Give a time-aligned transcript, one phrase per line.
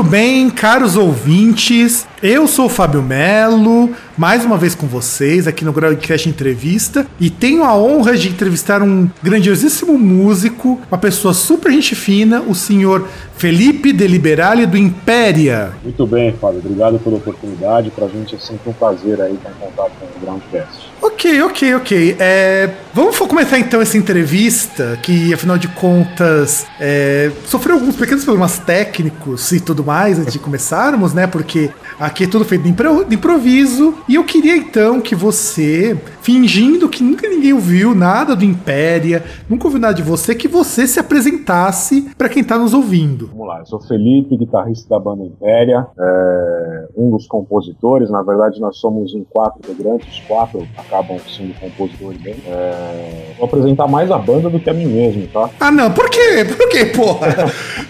[0.00, 5.64] Muito bem, caros ouvintes, eu sou o Fábio Melo, mais uma vez com vocês aqui
[5.64, 11.72] no Groundcast Entrevista e tenho a honra de entrevistar um grandiosíssimo músico, uma pessoa super
[11.72, 15.72] gente fina, o senhor Felipe Deliberale do Impéria.
[15.82, 19.54] Muito bem, Fábio, obrigado pela oportunidade, pra gente é sempre um prazer aí estar em
[19.54, 20.90] contato com o Groundcast.
[21.02, 22.16] Ok, ok, ok.
[22.18, 28.58] É, vamos começar então essa entrevista, que afinal de contas é, sofreu alguns pequenos problemas
[28.58, 31.26] técnicos e tudo mais antes de começarmos, né?
[31.26, 31.70] Porque
[32.10, 33.94] aqui é tudo feito de impro- de improviso.
[34.08, 39.64] E eu queria então que você, fingindo que nunca ninguém ouviu nada do Impéria, nunca
[39.66, 43.28] ouviu nada de você, que você se apresentasse para quem tá nos ouvindo.
[43.28, 48.60] Vamos lá, eu sou Felipe, guitarrista da banda Impéria, é, um dos compositores, na verdade
[48.60, 52.42] nós somos em quatro integrantes, os quatro acabam sendo compositores dele.
[52.46, 55.48] É, vou apresentar mais a banda do que a mim mesmo, tá?
[55.60, 56.44] Ah, não, por quê?
[56.44, 57.28] Por quê, porra?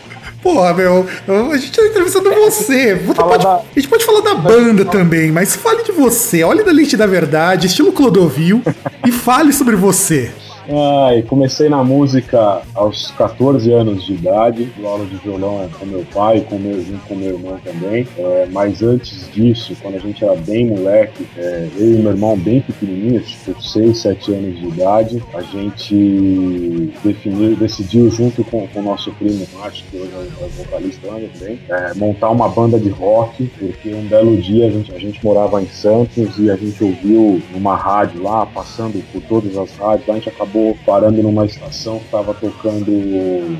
[0.43, 1.07] Porra, meu,
[1.53, 2.95] a gente tá entrevistando você.
[2.95, 6.43] Você pode- da- A gente pode falar da banda também, mas fale de você.
[6.43, 8.63] Olhe da lente da verdade, estilo Clodovil,
[9.07, 10.31] e fale sobre você.
[10.73, 16.07] Ai, comecei na música aos 14 anos de idade, dou aula de violão com meu
[16.15, 18.07] pai, com meu, junto com meu irmão também.
[18.17, 22.39] É, mas antes disso, quando a gente era bem moleque, é, eu e meu irmão
[22.39, 28.83] bem pequenininhos, tipo 6, 7 anos de idade, a gente definiu, decidiu junto com o
[28.83, 33.51] nosso primo Márcio, que hoje é o vocalista também, é, montar uma banda de rock,
[33.59, 37.43] porque um belo dia a gente, a gente morava em Santos e a gente ouviu
[37.53, 42.05] numa rádio lá, passando por todas as rádios, a gente acabou parando numa estação que
[42.07, 42.91] estava tocando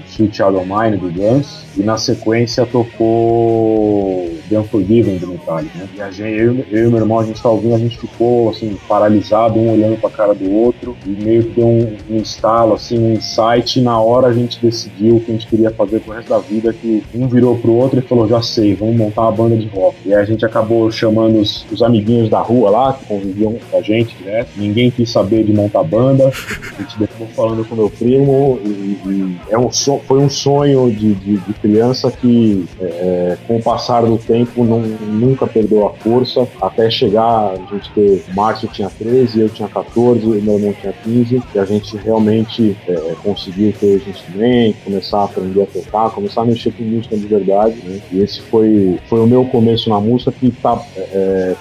[0.09, 5.89] Sweet of Mine do Guns e na sequência tocou The Unforgiven do Metallica, né?
[5.95, 8.77] E a gente, eu, eu e meu irmão, a gente ouvindo, a gente ficou assim,
[8.89, 12.99] paralisado, um olhando pra cara do outro e meio que deu um, um estalo, assim,
[12.99, 16.15] um insight e na hora a gente decidiu o que a gente queria fazer pro
[16.15, 19.33] resto da vida, que um virou pro outro e falou, já sei, vamos montar uma
[19.33, 19.97] banda de rock.
[20.05, 23.79] E aí a gente acabou chamando os, os amiguinhos da rua lá, que conviviam com
[23.79, 26.31] a gente direto, ninguém quis saber de montar banda,
[26.91, 31.15] gente acabou falando com meu primo e, e é um so- foi um sonho de,
[31.15, 36.47] de- de criança que é, com o passar do tempo não, nunca perdeu a força
[36.61, 40.93] até chegar a gente ter Márcio tinha 13, eu tinha 14, o meu irmão tinha
[40.93, 46.11] 15 e a gente realmente é, conseguiu ter os instrumentos, começar a aprender a tocar,
[46.11, 48.01] começar a mexer com música de verdade né?
[48.13, 50.81] e esse foi, foi o meu começo na música que está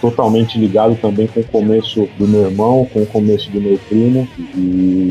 [0.01, 4.27] totalmente ligado também com o começo do meu irmão, com o começo do meu primo
[4.55, 5.08] e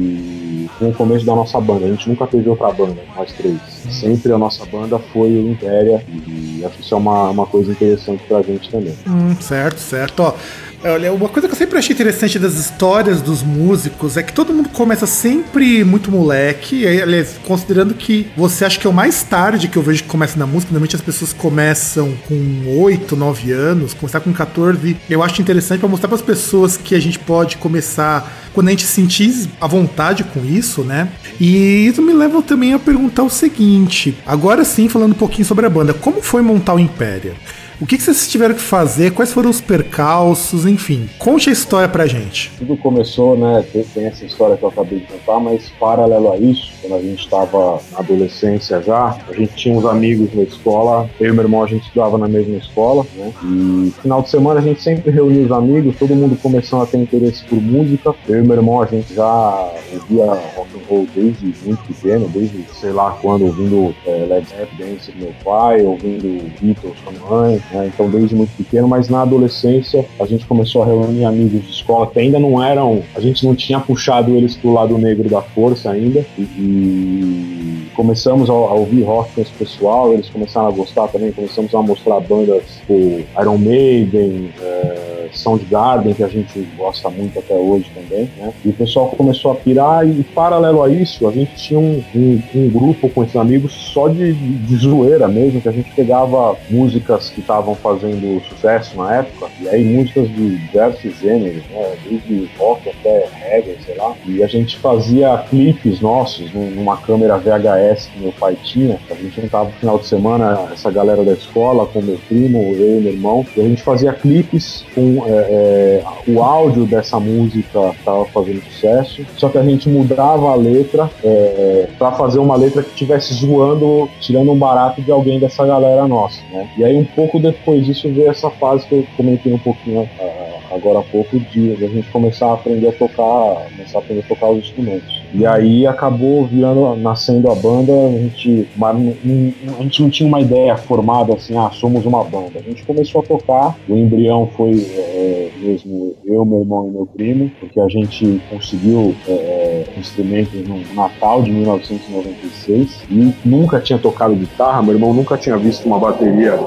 [0.78, 1.86] com o começo da nossa banda.
[1.86, 3.58] A gente nunca teve outra banda, nós três.
[3.90, 7.72] Sempre a nossa banda foi o Impéria e acho que isso é uma, uma coisa
[7.72, 8.94] interessante pra gente também.
[9.06, 10.22] Hum, certo, certo.
[10.22, 10.34] Ó,
[10.84, 14.52] olha, uma coisa que eu sempre achei interessante das histórias dos músicos é que todo
[14.52, 16.86] mundo começa sempre muito moleque.
[16.86, 20.38] Aliás, considerando que você acha que é o mais tarde que eu vejo que começa
[20.38, 24.96] na música, normalmente as pessoas começam com 8, 9 anos, começar com 14.
[25.08, 28.70] Eu acho interessante para mostrar para as pessoas que a gente pode começar quando a
[28.70, 31.08] gente sentir a vontade com isso, né?
[31.40, 35.66] E isso me leva também a perguntar o seguinte: agora sim, falando um pouquinho sobre
[35.66, 37.34] a banda, como foi montar o Império?
[37.80, 39.12] O que, que vocês tiveram que fazer?
[39.12, 40.66] Quais foram os percalços?
[40.66, 42.50] Enfim, conte a história pra gente.
[42.58, 43.64] Tudo começou, né?
[43.72, 47.22] Tem, essa história que eu acabei de contar, mas paralelo a isso, quando a gente
[47.22, 51.62] estava na adolescência já, a gente tinha uns amigos na escola, eu e meu irmão
[51.62, 53.32] a gente estudava na mesma escola, né?
[53.44, 56.98] E final de semana a gente sempre reunia os amigos, todo mundo começando a ter
[56.98, 58.12] interesse por música.
[58.28, 60.26] Eu e meu irmão a gente já ouvia
[60.56, 65.32] rock and roll desde muito pequeno, desde sei lá quando, ouvindo é, Led Zeppelin meu
[65.44, 67.90] pai, ouvindo Beatles com a mãe, né?
[67.92, 72.06] Então desde muito pequeno, mas na adolescência a gente começou a reunir amigos de escola
[72.06, 75.90] que ainda não eram, a gente não tinha puxado eles pro lado negro da força
[75.90, 81.08] ainda e, e começamos a, a ouvir rock com esse pessoal, eles começaram a gostar
[81.08, 87.38] também, começamos a mostrar bandas tipo Iron Maiden, é, Soundgarden, que a gente gosta muito
[87.38, 88.52] até hoje também, né?
[88.64, 92.42] E o pessoal começou a pirar e, paralelo a isso, a gente tinha um, um,
[92.54, 97.30] um grupo com esses amigos só de, de, zoeira mesmo, que a gente pegava músicas
[97.30, 101.96] que estavam fazendo sucesso na época, e aí músicas de diversos gêneros, né?
[102.08, 104.14] Desde rock até reggae, sei lá.
[104.26, 108.98] E a gente fazia clipes nossos numa câmera VHS que meu pai tinha.
[109.10, 112.98] A gente juntava no final de semana essa galera da escola com meu primo, eu
[112.98, 117.90] e meu irmão, e a gente fazia clipes com é, é, o áudio dessa música
[117.98, 122.82] estava fazendo sucesso, só que a gente mudava a letra é, para fazer uma letra
[122.82, 126.68] que estivesse zoando, tirando um barato de alguém dessa galera nossa, né?
[126.76, 130.47] E aí um pouco depois disso veio essa fase que eu comentei um pouquinho uh,
[130.70, 134.28] agora há pouco de, a gente começar a aprender a tocar, começar a aprender a
[134.28, 135.22] tocar os instrumentos.
[135.34, 140.76] E aí acabou virando, nascendo a banda, a gente, a gente não tinha uma ideia
[140.76, 142.58] formada assim, ah, somos uma banda.
[142.58, 147.06] A gente começou a tocar, o embrião foi é, mesmo eu, meu irmão e meu
[147.06, 153.98] primo, porque a gente conseguiu é, é instrumentos no Natal de 1996 e nunca tinha
[153.98, 156.58] tocado guitarra, meu irmão nunca tinha visto uma bateria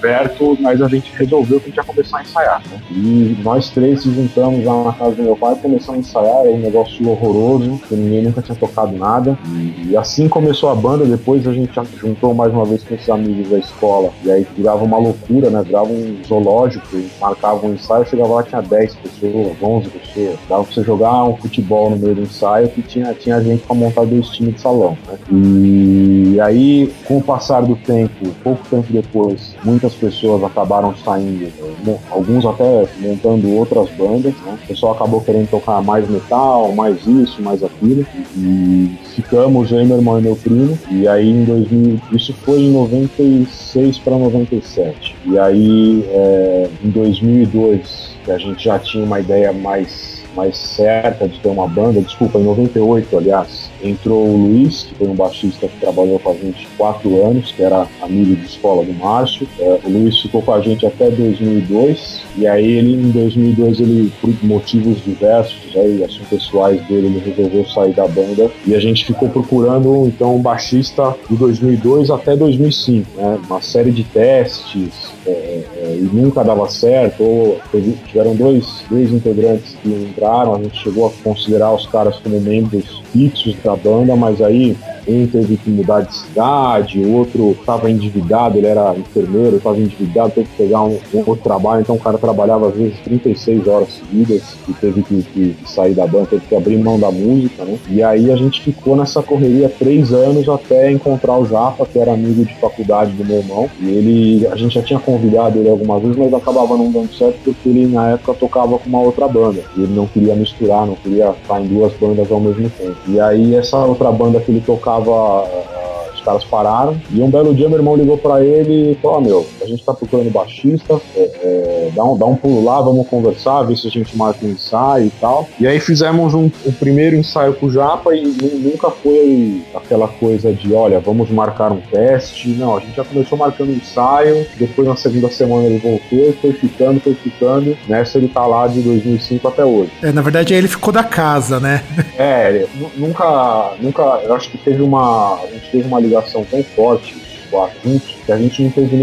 [0.00, 2.62] perto, mas a gente resolveu que a gente ia começar a ensaiar.
[2.70, 2.80] Né?
[2.90, 6.50] E nós três se juntamos lá na casa do meu pai, começamos a ensaiar, era
[6.50, 9.38] um negócio horroroso, que ninguém nunca tinha tocado nada.
[9.86, 13.48] E, assim começou a banda, depois a gente juntou mais uma vez com esses amigos
[13.50, 15.62] da escola, e aí virava uma loucura, né?
[15.62, 16.86] Virava um zoológico,
[17.20, 20.38] marcava um ensaio, chegava lá, tinha 10 pessoas, 11 pessoas.
[20.48, 23.74] Dava pra você jogar um futebol no meio do ensaio que tinha, tinha gente pra
[23.74, 24.96] montar dois times de salão.
[25.06, 25.18] Né?
[25.30, 31.50] E aí, com o passar do tempo, pouco tempo depois, muitas muitas pessoas acabaram saindo,
[31.84, 31.98] né?
[32.10, 34.58] alguns até montando outras bandas, né?
[34.62, 38.06] o pessoal acabou querendo tocar mais metal, mais isso, mais aquilo,
[38.36, 42.72] e ficamos, eu, meu irmão e meu primo, e aí em 2000, isso foi em
[42.72, 49.52] 96 para 97, e aí é, em 2002, que a gente já tinha uma ideia
[49.52, 54.94] mais mais certa de ter uma banda, desculpa, em 98, aliás, entrou o Luiz, que
[54.94, 58.84] foi um baixista que trabalhou com a gente quatro anos, que era amigo de escola
[58.84, 59.48] do Márcio.
[59.58, 64.12] É, o Luiz ficou com a gente até 2002, e aí ele, em 2002, ele,
[64.20, 69.04] por motivos diversos, aí, assuntos pessoais dele, ele resolveu sair da banda, e a gente
[69.04, 73.40] ficou procurando, então, um baixista de 2002 até 2005, né?
[73.48, 75.62] Uma série de testes, é,
[75.94, 77.60] e nunca dava certo, ou
[78.06, 83.02] tiveram dois, dois integrantes que entraram, a gente chegou a considerar os caras como membros
[83.12, 84.76] fixos da banda, mas aí
[85.08, 90.32] um teve que mudar de cidade, o outro estava endividado, ele era enfermeiro, estava endividado,
[90.32, 93.88] teve que pegar um, um, outro trabalho, então o cara trabalhava às vezes 36 horas
[93.94, 97.78] seguidas e teve que, que, sair da banda, teve que abrir mão da música, né?
[97.88, 102.12] E aí a gente ficou nessa correria três anos até encontrar o Japa, que era
[102.12, 106.02] amigo de faculdade do meu irmão, e ele, a gente já tinha convidado ele algumas
[106.02, 109.62] vezes, mas acabava não dando certo porque ele na época tocava com uma outra banda,
[109.76, 112.96] e ele não queria misturar, não queria estar em duas bandas ao mesmo tempo.
[113.06, 115.87] E aí essa outra banda que ele tocava os
[116.28, 117.00] caras pararam.
[117.10, 119.94] E um belo dia meu irmão ligou para ele e falou: meu, a gente tá
[119.94, 123.90] procurando baixista, é, é, dá, um, dá um pulo lá, vamos conversar, ver se a
[123.90, 125.48] gente marca um ensaio e tal.
[125.58, 130.52] E aí fizemos um, um primeiro ensaio com o Japa e nunca foi aquela coisa
[130.52, 132.48] de: olha, vamos marcar um teste.
[132.50, 136.52] Não, a gente já começou marcando um ensaio, depois na segunda semana ele voltou, foi
[136.52, 137.76] ficando, foi ficando.
[137.88, 139.90] Nessa ele tá lá de 2005 até hoje.
[140.02, 141.82] É, na verdade ele ficou da casa, né?
[142.18, 142.66] É,
[142.96, 147.50] nunca, nunca, eu acho que teve uma, a gente teve uma ligação tão forte os
[147.50, 148.96] quatro juntos que a gente não teve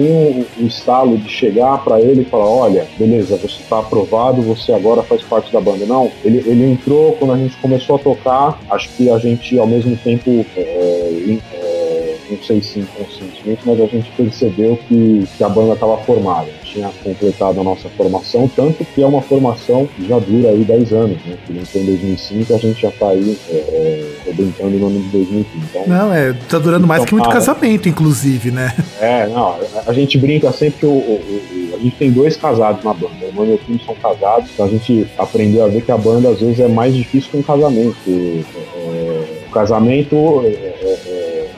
[0.60, 5.04] o, estalo de chegar para ele e falar: olha, beleza, você está aprovado, você agora
[5.04, 5.86] faz parte da banda.
[5.86, 8.60] Não, ele, ele entrou quando a gente começou a tocar.
[8.70, 13.86] Acho que a gente, ao mesmo tempo, é, é, não sei se inconscientemente, mas a
[13.86, 19.02] gente percebeu que, que a banda estava formada tinha completado a nossa formação, tanto que
[19.02, 21.38] é uma formação que já dura aí 10 anos, né?
[21.46, 25.10] Que entrou em 2005 a gente já tá aí é, é, brincando no ano de
[25.10, 25.66] 2015.
[25.70, 28.76] Então, não, é, tá durando mais então, que muito casamento, inclusive, né?
[29.00, 32.36] É, não, a, a gente brinca sempre que o, o, o, a gente tem dois
[32.36, 35.68] casados na banda, o irmão e meu primo são casados, então a gente aprendeu a
[35.68, 37.96] ver que a banda às vezes é mais difícil que um casamento.
[38.04, 40.75] Que, é, o casamento é,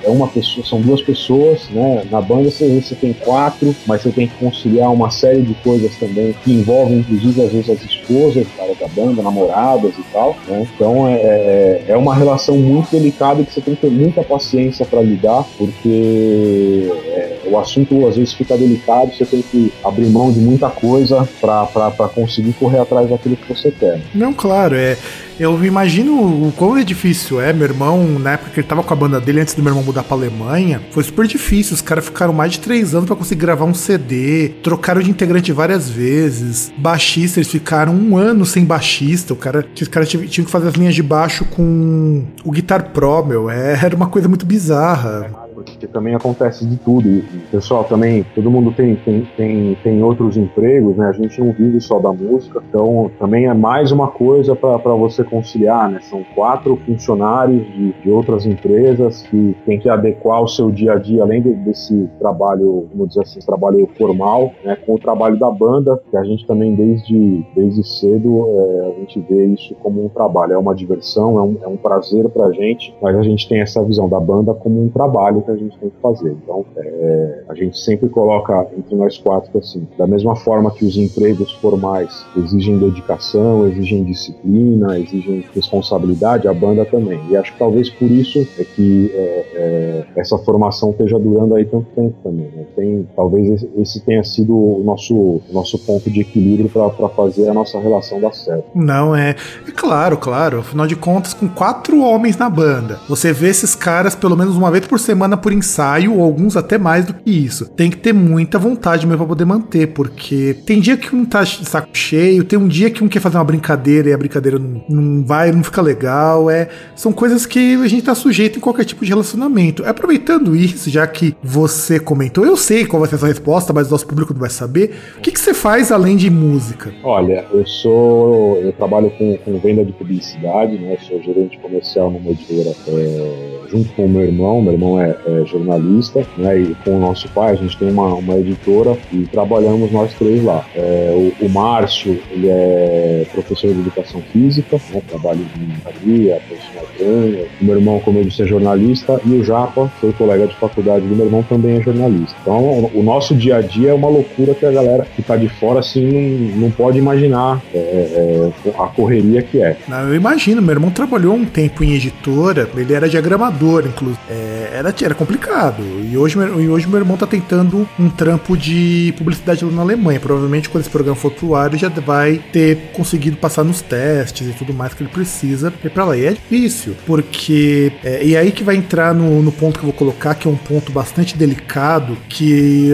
[0.07, 2.03] é, uma pessoa, são duas pessoas, né?
[2.09, 5.95] Na banda você, você tem quatro, mas você tem que conciliar uma série de coisas
[5.97, 10.65] também que envolvem, inclusive, às vezes as esposas cara, da banda, namoradas e tal, né?
[10.73, 14.85] Então é, é, é uma relação muito delicada que você tem que ter muita paciência
[14.85, 20.31] para lidar, porque é, o assunto às vezes fica delicado, você tem que abrir mão
[20.31, 24.01] de muita coisa para conseguir correr atrás daquilo que você quer.
[24.13, 24.97] Não, claro, é.
[25.39, 27.53] Eu imagino o quão é difícil é.
[27.53, 29.83] Meu irmão, na época que ele tava com a banda dele, antes do meu irmão
[29.83, 31.75] mudar pra Alemanha, foi super difícil.
[31.75, 35.51] Os caras ficaram mais de três anos para conseguir gravar um CD, trocaram de integrante
[35.51, 36.73] várias vezes.
[36.75, 39.33] Baixista, eles ficaram um ano sem baixista.
[39.33, 43.23] O cara, os caras tinham que fazer as linhas de baixo com o Guitar Pro,
[43.23, 43.47] meu.
[43.47, 47.23] É, era uma coisa muito bizarra porque também acontece de tudo.
[47.51, 51.07] Pessoal, também, todo mundo tem, tem, tem, tem outros empregos, né?
[51.07, 55.23] A gente não vive só da música, então também é mais uma coisa para você
[55.23, 55.99] conciliar, né?
[56.01, 60.95] São quatro funcionários de, de outras empresas que tem que adequar o seu dia a
[60.97, 64.75] dia, além de, desse trabalho, vamos dizer assim, trabalho formal, né?
[64.85, 69.19] Com o trabalho da banda, que a gente também desde, desde cedo é, a gente
[69.21, 72.93] vê isso como um trabalho, é uma diversão, é um, é um prazer pra gente,
[73.01, 75.89] mas a gente tem essa visão da banda como um trabalho que a gente tem
[75.89, 76.31] que fazer.
[76.43, 80.85] Então, é, a gente sempre coloca entre nós quatro que, assim, da mesma forma que
[80.85, 87.19] os empregos formais exigem dedicação, exigem disciplina, exigem responsabilidade, a banda também.
[87.29, 91.65] E acho que talvez por isso é que é, é, essa formação esteja durando aí
[91.65, 92.49] tanto tempo também.
[92.55, 92.65] Né?
[92.75, 97.79] Tem, talvez esse tenha sido o nosso, nosso ponto de equilíbrio para fazer a nossa
[97.79, 98.65] relação dar certo.
[98.73, 99.35] Não, é,
[99.67, 100.59] é claro, claro.
[100.59, 104.71] Afinal de contas, com quatro homens na banda, você vê esses caras pelo menos uma
[104.71, 107.69] vez por semana por ensaio, ou alguns até mais do que isso.
[107.69, 111.43] Tem que ter muita vontade mesmo pra poder manter, porque tem dia que um tá
[111.43, 114.59] de saco cheio, tem um dia que um quer fazer uma brincadeira e a brincadeira
[114.59, 116.49] não, não vai, não fica legal.
[116.49, 119.85] É, são coisas que a gente tá sujeito em qualquer tipo de relacionamento.
[119.85, 123.87] Aproveitando isso, já que você comentou, eu sei qual vai ser a sua resposta, mas
[123.87, 124.95] o nosso público não vai saber.
[125.17, 126.93] O que, que você faz além de música?
[127.03, 128.57] Olha, eu sou.
[128.57, 130.97] Eu trabalho com, com venda de publicidade, né?
[131.07, 132.75] sou gerente comercial numa editora.
[132.87, 136.99] É junto com o meu irmão, meu irmão é, é, jornalista, né, e com o
[136.99, 140.65] nosso pai, a gente tem uma, uma editora e trabalhamos nós três lá.
[140.73, 146.85] É, o, o, Márcio, ele é professor de educação física, né, trabalha em engenharia, profissional
[146.97, 147.45] treino.
[147.61, 151.05] O meu irmão, como eu disse, é jornalista e o Japa, foi colega de faculdade
[151.05, 152.35] do meu irmão, também é jornalista.
[152.41, 155.49] Então, o, nosso dia a dia é uma loucura que a galera que tá de
[155.49, 159.77] fora, assim, não, não pode imaginar é, é, a correria que é.
[159.87, 164.19] Não, eu imagino, meu irmão trabalhou um tempo em editora, ele era diagramador inclusive.
[164.29, 165.83] É, era, era complicado.
[166.09, 170.19] E hoje, e hoje meu irmão tá tentando um trampo de publicidade na Alemanha.
[170.19, 174.47] Provavelmente quando esse programa for pro ar, ele já vai ter conseguido passar nos testes
[174.47, 176.17] e tudo mais que ele precisa ir pra lá.
[176.17, 177.91] E é difícil, porque.
[178.03, 180.51] É, e aí que vai entrar no, no ponto que eu vou colocar, que é
[180.51, 182.91] um ponto bastante delicado, que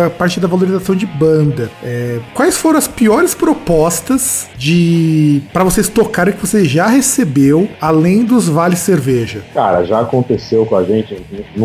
[0.00, 1.70] é a parte da valorização de banda.
[1.82, 8.24] É, quais foram as piores propostas de para vocês tocarem que você já recebeu, além
[8.24, 9.42] dos vales cerveja?
[9.52, 11.16] Cara, já aconteceu com a gente,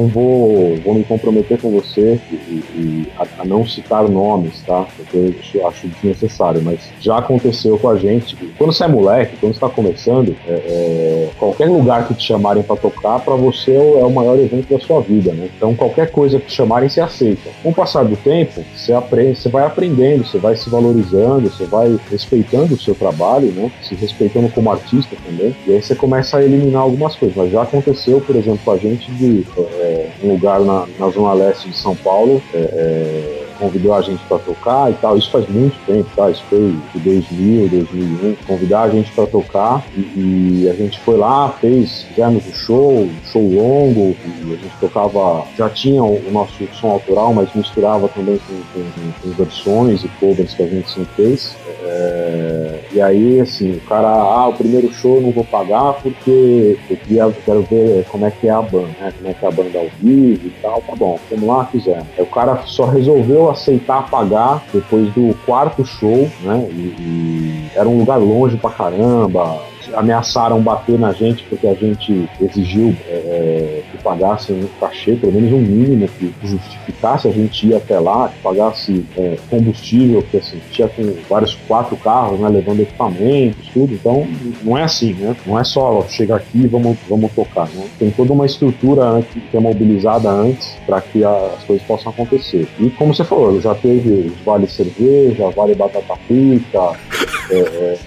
[0.02, 4.88] não vou, vou me comprometer com você e, e a, a, não citar nomes, tá?
[4.98, 8.36] Porque eu acho desnecessário, mas já aconteceu com a gente.
[8.58, 12.76] Quando você é moleque, quando está começando, é, é, qualquer lugar que te chamarem para
[12.76, 15.50] tocar, para você é o maior evento da sua vida, né?
[15.56, 17.50] Então qualquer coisa que te chamarem, você aceita.
[17.62, 21.66] Com o passar do tempo, você aprende, você vai aprendendo, você vai se valorizando, você
[21.66, 23.72] vai respeitando o seu trabalho, né?
[23.82, 25.56] Se respeitando como artista também.
[25.68, 27.36] E aí você começa a eliminar algumas coisas.
[27.36, 29.91] Mas já aconteceu, por exemplo, com a gente de é,
[30.24, 32.42] um lugar na, na zona leste de São Paulo.
[32.54, 35.16] É, é convidou a gente para tocar e tal.
[35.16, 36.32] Isso faz muito tempo, tá?
[36.32, 38.36] Isso foi de 2000, 2001.
[38.48, 42.92] Convidar a gente para tocar e, e, a gente foi lá, fez, fizemos um show,
[43.04, 48.40] um show longo a gente tocava, já tinha o, nosso som autoral, mas misturava também
[48.48, 51.56] com, com, com, versões e covers que a gente sempre fez.
[51.84, 56.78] É, e aí, assim, o cara, ah, o primeiro show eu não vou pagar porque
[56.90, 59.14] eu queria, quero ver como é que é a banda, né?
[59.18, 60.82] Como é que é a banda ao vivo e tal.
[60.82, 62.06] Tá bom, vamos lá, fizemos.
[62.18, 66.68] Aí o cara só resolveu aceitar pagar depois do quarto show, né?
[66.72, 69.60] E, e era um lugar longe pra caramba,
[69.94, 75.34] ameaçaram bater na gente porque a gente exigiu é, é, que pagasse um cachê, pelo
[75.34, 80.38] menos um mínimo que justificasse a gente ir até lá, que pagasse é, combustível, porque
[80.38, 83.94] assim, tinha com vários quatro carros, né, levando equipamentos, tudo.
[83.94, 84.28] Então,
[84.64, 85.36] não é assim, né?
[85.46, 87.86] Não é só chegar aqui e vamos, vamos tocar, né?
[88.00, 92.68] Tem toda uma estrutura né, que é mobilizada antes para que as coisas possam acontecer.
[92.80, 96.94] E como você falou, já teve vale cerveja, vale batata frita,
[97.52, 97.98] é, é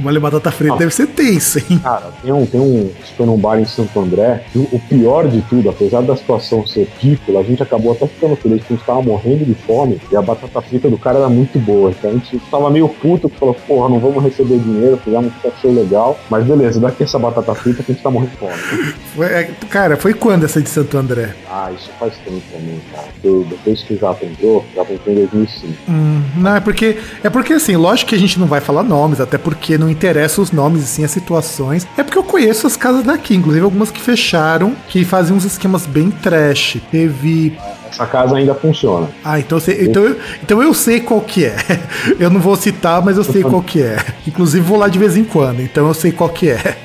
[0.00, 1.78] Molho batata frita deve ser tenso, hein?
[1.82, 2.90] Cara, tem um, tem um.
[3.16, 4.44] Foi num bar em Santo André.
[4.54, 8.34] e o- pior de tudo, apesar da situação ser ridícula, a gente acabou até ficando
[8.36, 11.28] feliz que a gente tava morrendo de fome e a batata frita do cara era
[11.28, 11.90] muito boa.
[11.90, 15.50] Então a gente tava meio puto, que falou, porra, não vamos receber dinheiro, fizemos um
[15.50, 16.18] cachê legal.
[16.30, 18.52] Mas beleza, daqui essa batata frita que a gente tá morrendo de fome.
[19.14, 21.34] Foi- é, cara, foi quando essa de Santo André?
[21.50, 23.06] Ah, isso faz tempo também, cara.
[23.22, 25.74] Eu- depois que entrou, o Japa entrou em 2005.
[25.88, 26.96] Hum, não, é porque.
[27.22, 30.40] É porque assim, lógico que a gente não vai falar nomes, até porque não interessa
[30.40, 31.86] os nomes e sim as situações.
[31.96, 35.86] É porque eu conheço as casas daqui, inclusive algumas que fecharam, que faziam uns esquemas
[35.86, 36.78] bem trash.
[36.90, 37.58] Teve.
[37.90, 39.08] Essa casa ainda funciona.
[39.24, 41.56] Ah, então, eu sei- então, eu, então eu sei qual que é.
[42.20, 43.96] Eu não vou citar, mas eu sei qual que é.
[44.26, 46.76] Inclusive vou lá de vez em quando, então eu sei qual que é.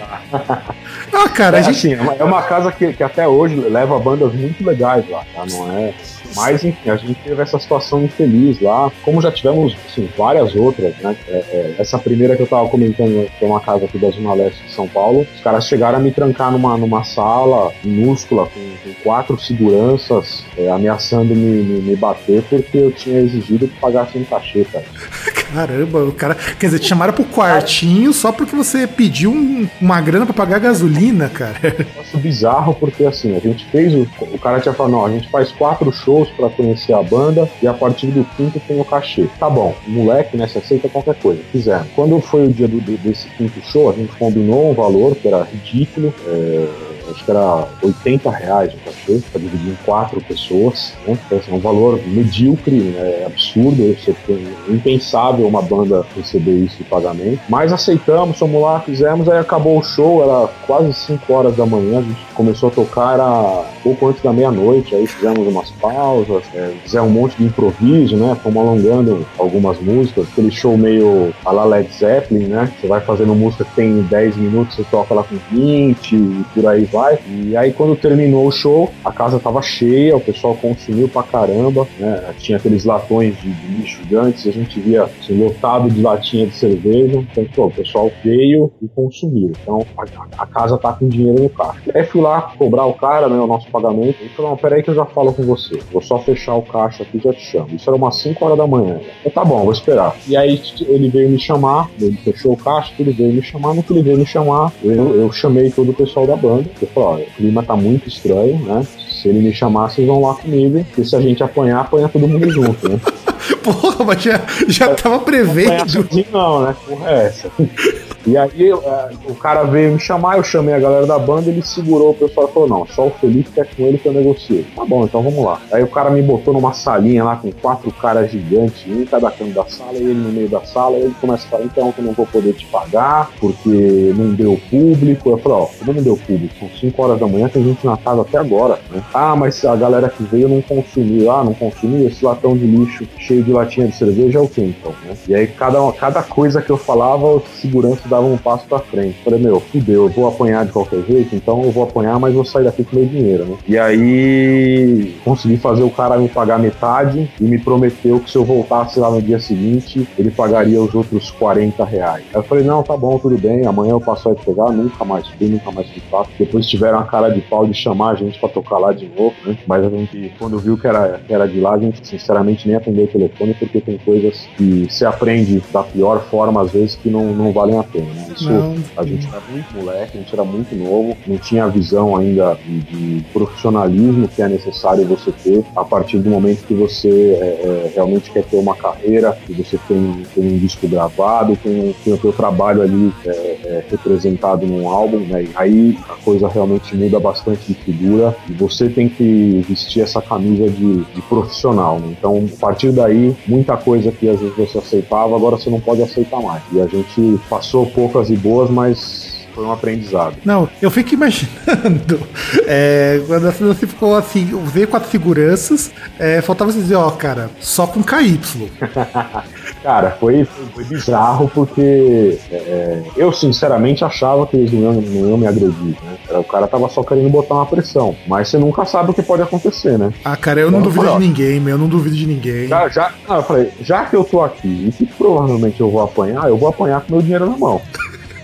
[1.14, 1.78] Ah, cara, É, a gente.
[1.78, 5.24] assim, é uma- é uma casa que, que até hoje leva bandas muito legais lá,
[5.34, 5.46] tá?
[5.50, 5.94] Não é.
[6.36, 10.94] Mas, enfim, a gente teve essa situação infeliz lá, como já tivemos assim, várias outras,
[10.98, 11.16] né?
[11.28, 14.34] É, é, essa primeira que eu tava comentando, que é uma casa aqui da Zona
[14.34, 18.60] Leste de São Paulo, os caras chegaram a me trancar numa, numa sala minúscula com,
[18.84, 24.18] com quatro seguranças é, ameaçando me, me, me bater porque eu tinha exigido que pagasse
[24.18, 24.86] um cachê, cara.
[25.54, 26.36] Caramba, o cara.
[26.36, 30.60] Quer dizer, te chamaram pro quartinho só porque você pediu um- uma grana pra pagar
[30.60, 31.54] gasolina, cara.
[31.62, 34.08] negócio bizarro porque assim, a gente fez o.
[34.34, 37.68] O cara tinha falado, não, a gente faz quatro shows pra conhecer a banda e
[37.68, 39.28] a partir do quinto tem o cachê.
[39.40, 41.42] Tá bom, moleque, né, se aceita qualquer coisa.
[41.52, 41.86] Fizeram.
[41.96, 45.28] Quando foi o dia do, do- desse quinto show, a gente combinou um valor que
[45.28, 46.14] era ridículo.
[46.28, 50.94] é, Acho que era 80 reais o cachê, para dividir em quatro pessoas.
[51.08, 51.18] Né?
[51.26, 53.22] Então, assim, é um valor medíocre, né?
[53.22, 57.42] é absurdo, é impensável uma banda receber isso de pagamento.
[57.50, 62.00] Mas aceitamos, fomos lá, fizemos, aí acabou o show, era quase 5 horas da manhã,
[62.00, 66.74] a gente começou a tocar, era pouco antes da meia-noite, aí fizemos umas pausas, é,
[66.84, 68.36] fizemos um monte de improviso, né?
[68.42, 72.72] Fomos alongando algumas músicas, aquele show meio a la Led Zeppelin, né?
[72.80, 76.68] Você vai fazendo música que tem 10 minutos, você toca lá com 20 e por
[76.68, 77.20] aí vai.
[77.28, 81.86] E aí quando terminou o show, a casa tava cheia, o pessoal consumiu pra caramba,
[82.00, 82.34] né?
[82.40, 87.18] Tinha aqueles latões de, lixo gigantes, a gente via assim, lotado de latinha de cerveja.
[87.18, 89.52] Então, pô, o pessoal veio e consumiu.
[89.62, 91.92] Então a, a casa tá com dinheiro no caixa.
[91.94, 93.38] Aí fui lá cobrar o cara, né?
[93.38, 94.18] O nosso pagamento.
[94.22, 95.80] Ele falou: não, peraí que eu já falo com você.
[95.92, 97.68] Vou só fechar o caixa aqui e já te chamo.
[97.74, 99.00] Isso era umas 5 horas da manhã.
[99.24, 100.16] Eu, tá bom, vou esperar.
[100.28, 103.74] E aí ele veio me chamar, ele fechou o caixa, ele veio me chamar.
[103.74, 106.70] No que ele veio me chamar, eu, eu chamei todo o pessoal da banda.
[106.86, 108.86] Eu falei: olha, o clima tá muito estranho, né?
[109.10, 110.84] Se ele me chamar, vocês vão lá comigo.
[110.86, 113.00] Porque se a gente apanhar, apanha todo mundo junto, né?
[113.64, 115.90] Porra, mas já, já tava prevendo.
[115.90, 116.76] sozinho não, né?
[116.88, 117.52] Porra é essa.
[118.26, 121.62] E aí é, o cara veio me chamar, eu chamei a galera da banda, ele
[121.62, 124.14] segurou o pessoal e falou, não, só o Felipe que é com ele que eu
[124.14, 124.66] negocio.
[124.76, 125.62] Tá bom, então vamos lá.
[125.72, 129.30] Aí o cara me botou numa salinha lá com quatro caras gigantes, um em cada
[129.30, 131.94] canto da sala, e ele no meio da sala, e ele começa a falar, então
[131.98, 135.30] eu não vou poder te pagar, porque não deu público.
[135.30, 136.56] Eu falei, ó, como não deu público?
[136.60, 139.04] São 5 horas da manhã, tem gente na casa até agora, né?
[139.14, 141.32] Ah, mas a galera que veio não consumiu.
[141.32, 142.08] Ah, não consumiu?
[142.08, 145.16] Esse latão de lixo cheio de latinha de cerveja é o quê, então, né?
[145.28, 149.18] E aí cada, cada coisa que eu falava, o segurança dava um passo pra frente.
[149.24, 152.46] Falei, meu, fudeu, eu vou apanhar de qualquer jeito, então eu vou apanhar, mas vou
[152.46, 153.58] sair daqui com meu dinheiro, né?
[153.68, 158.46] E aí consegui fazer o cara me pagar metade e me prometeu que se eu
[158.46, 162.24] voltasse lá no dia seguinte, ele pagaria os outros 40 reais.
[162.34, 165.28] Aí eu falei, não, tá bom, tudo bem, amanhã eu passo aí pegar, nunca mais
[165.28, 166.30] fui, nunca mais fui fato.
[166.38, 169.36] Depois tiveram a cara de pau de chamar a gente pra tocar lá de novo,
[169.46, 169.58] né?
[169.68, 172.78] Mas a gente, quando viu que era, que era de lá, a gente sinceramente nem
[172.78, 177.10] atendeu o telefone, porque tem coisas que se aprende da pior forma, às vezes, que
[177.10, 178.28] não, não valem a pena, né?
[178.36, 178.76] Isso Não.
[178.98, 182.56] a gente era muito moleque, a gente era muito novo, não tinha a visão ainda
[182.56, 187.46] de, de profissionalismo que é necessário você ter a partir do momento que você é,
[187.46, 192.14] é, realmente quer ter uma carreira, que você tem, tem um disco gravado, tem, tem
[192.14, 195.44] o seu trabalho ali é, é, representado num álbum, né?
[195.44, 200.22] E aí a coisa realmente muda bastante de figura e você tem que vestir essa
[200.22, 202.16] camisa de, de profissional, né?
[202.18, 206.02] Então, a partir daí, muita coisa que às vezes você aceitava, agora você não pode
[206.02, 206.62] aceitar mais.
[206.72, 210.36] E a gente passou poucas e boas, mas foi um aprendizado.
[210.44, 212.20] Não, eu fico imaginando.
[212.68, 217.88] é, quando você ficou assim, veio quatro seguranças, é, faltava você dizer, ó, cara, só
[217.88, 218.40] com KY.
[219.86, 225.30] Cara, foi, foi, foi bizarro porque é, eu sinceramente achava que eles não iam, não
[225.30, 226.18] iam me agredir, né?
[226.40, 228.16] O cara tava só querendo botar uma pressão.
[228.26, 230.12] Mas você nunca sabe o que pode acontecer, né?
[230.24, 232.68] Ah, cara, eu não Não, duvido de ninguém, meu, eu não duvido de ninguém.
[232.68, 236.02] Já, já, não, eu falei, já que eu tô aqui e que provavelmente eu vou
[236.02, 237.80] apanhar, eu vou apanhar com meu dinheiro na mão.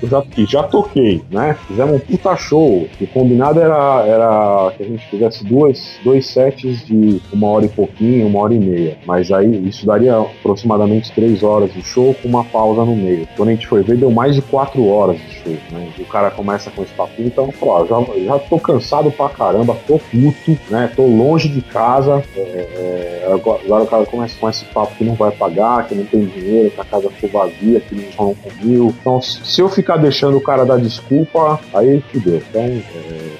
[0.01, 1.55] Eu já, já toquei, né?
[1.67, 2.87] Fizemos um puta show.
[2.99, 7.69] O combinado era, era que a gente fizesse duas, dois sets de uma hora e
[7.69, 8.97] pouquinho, uma hora e meia.
[9.05, 13.27] Mas aí isso daria aproximadamente três horas de show com uma pausa no meio.
[13.35, 15.87] Quando a gente foi ver, deu mais de quatro horas de show, né?
[15.99, 19.99] O cara começa com esse papinho, então, pô, já, já tô cansado pra caramba, tô
[19.99, 20.91] puto, né?
[20.95, 22.23] Tô longe de casa.
[22.35, 26.05] É, é, agora o cara começa com esse papo que não vai pagar, que não
[26.05, 28.93] tem dinheiro, que a casa ficou vazia, que não comiu.
[28.99, 32.41] Então, se eu ficar deixando o cara dar desculpa, aí fudeu.
[32.49, 32.81] Então, é,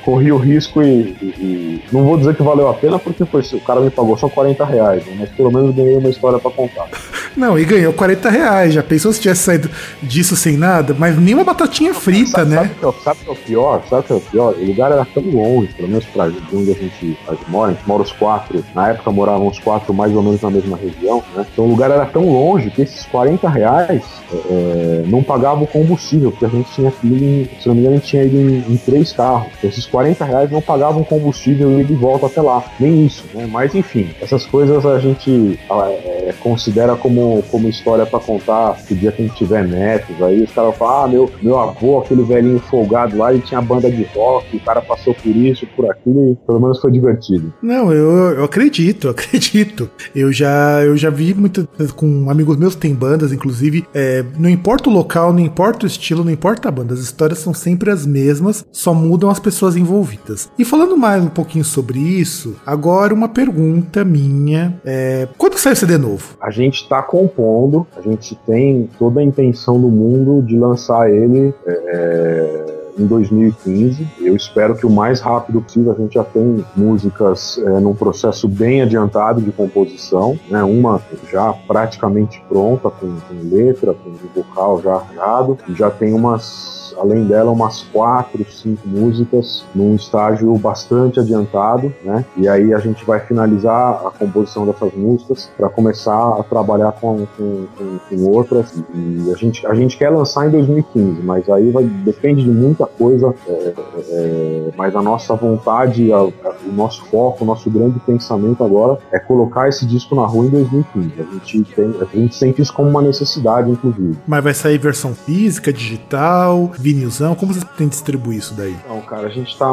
[0.03, 3.41] corri o risco e, e, e, não vou dizer que valeu a pena, porque foi,
[3.53, 5.15] o cara me pagou só 40 reais, né?
[5.19, 6.87] mas pelo menos ganhei uma história para contar.
[7.36, 8.74] Não, e ganhou 40 reais.
[8.74, 9.70] Já pensou se tivesse saído
[10.02, 10.96] disso sem nada?
[10.98, 12.72] Mas nem uma batatinha frita, sabe, né?
[13.04, 13.84] Sabe o que, é o pior?
[13.89, 14.54] Sabe o que é o pior?
[14.54, 17.72] O lugar era tão longe, pelo menos pra de onde a gente, a gente mora,
[17.72, 18.63] a gente mora os quatro.
[18.76, 21.46] Na época moravam os quatro mais ou menos na mesma região, né?
[21.52, 24.04] Então o lugar era tão longe que esses 40 reais
[24.50, 28.00] é, não pagavam o combustível, porque a gente tinha ido, se não me engano, a
[28.00, 29.52] gente tinha ido em, em três carros.
[29.63, 32.63] Esses 40 reais não pagavam combustível e de volta até lá.
[32.80, 33.48] Nem isso, né?
[33.50, 39.12] Mas enfim, essas coisas a gente é, considera como, como história para contar o dia
[39.12, 40.21] que a gente tiver netos.
[40.21, 43.89] Aí os caras falam, ah, meu, meu avô, aquele velhinho folgado lá, ele tinha banda
[43.89, 47.53] de rock, o cara passou por isso, por aquilo, e pelo menos foi divertido.
[47.62, 49.89] Não, eu, eu acredito, eu acredito.
[50.15, 54.49] Eu já, eu já vi muito com amigos meus que têm bandas, inclusive, é, não
[54.49, 57.89] importa o local, não importa o estilo, não importa a banda, as histórias são sempre
[57.89, 60.51] as mesmas, só mudam as pessoas envolvidas.
[60.57, 65.75] E falando mais um pouquinho sobre isso, agora uma pergunta minha: é, quando sai o
[65.75, 66.36] CD novo?
[66.41, 71.54] A gente está compondo, a gente tem toda a intenção do mundo de lançar ele.
[71.67, 74.06] É, em 2015.
[74.19, 78.47] Eu espero que o mais rápido possível a gente já tem músicas é, num processo
[78.47, 80.62] bem adiantado de composição, né?
[80.62, 87.25] Uma já praticamente pronta, com, com letra, com vocal já arranjado, já tem umas além
[87.25, 92.23] dela, umas quatro, cinco músicas num estágio bastante adiantado, né?
[92.37, 97.25] E aí a gente vai finalizar a composição dessas músicas para começar a trabalhar com,
[97.37, 98.71] com, com, com, outras.
[98.93, 102.85] E a gente, a gente quer lançar em 2015, mas aí vai, depende de muita
[102.85, 103.33] coisa.
[103.47, 103.73] É, é,
[104.09, 108.99] é, mas a nossa vontade, a, a, o nosso foco, o nosso grande pensamento agora
[109.11, 111.11] é colocar esse disco na rua em 2015.
[111.19, 114.17] A gente, tem, a gente sente isso como uma necessidade, inclusive.
[114.27, 117.36] Mas vai sair versão física, digital, vinilzão?
[117.36, 118.75] Como vocês pretendem distribuir isso daí?
[118.88, 119.71] Não, cara, a gente está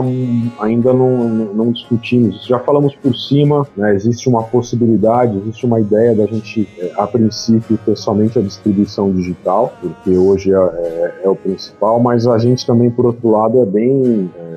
[0.60, 2.48] ainda não, não, discutindo isso.
[2.48, 3.94] Já falamos por cima, né?
[3.94, 9.12] Existe uma possibilidade, existe uma ideia da gente, é, a princípio, ter somente a distribuição
[9.12, 13.60] digital, porque hoje é, é, é o principal, mas a gente também, por outro lado,
[13.60, 14.30] é bem.
[14.36, 14.47] É,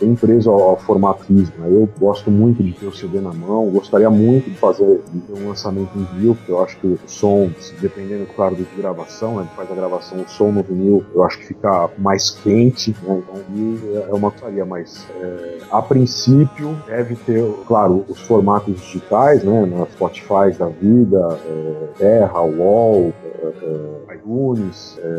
[0.00, 1.60] bem preso ao, ao formato físico.
[1.60, 1.68] Né?
[1.70, 5.32] Eu gosto muito de ter o CD na mão, gostaria muito de fazer de ter
[5.40, 9.48] um lançamento em vinil, porque eu acho que o som, dependendo, claro, de gravação, né,
[9.54, 13.22] faz a gravação, o som no vinil, eu acho que fica mais quente, né?
[13.22, 13.42] então
[14.08, 19.86] é uma gostaria, mas é, a princípio deve ter, claro, os formatos digitais, né, na
[19.86, 25.16] Spotify da vida, é, Terra, Wall, é, é iTunes, é,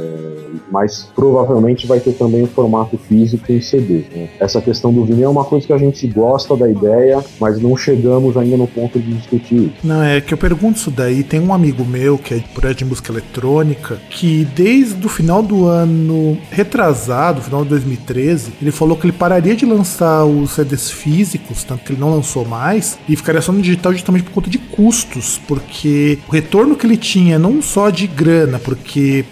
[0.71, 4.05] mas provavelmente vai ter também o formato físico em CD.
[4.13, 4.29] Né?
[4.39, 7.75] Essa questão do vinil é uma coisa que a gente gosta da ideia, mas não
[7.75, 9.71] chegamos ainda no ponto de discutir.
[9.83, 11.23] Não, é que eu pergunto isso daí.
[11.23, 15.65] Tem um amigo meu que é por de música eletrônica que desde o final do
[15.65, 21.63] ano retrasado, final de 2013, ele falou que ele pararia de lançar os CDs físicos,
[21.63, 24.57] tanto que ele não lançou mais, e ficaria só no digital justamente por conta de
[24.57, 29.25] custos, porque o retorno que ele tinha não só de grana, porque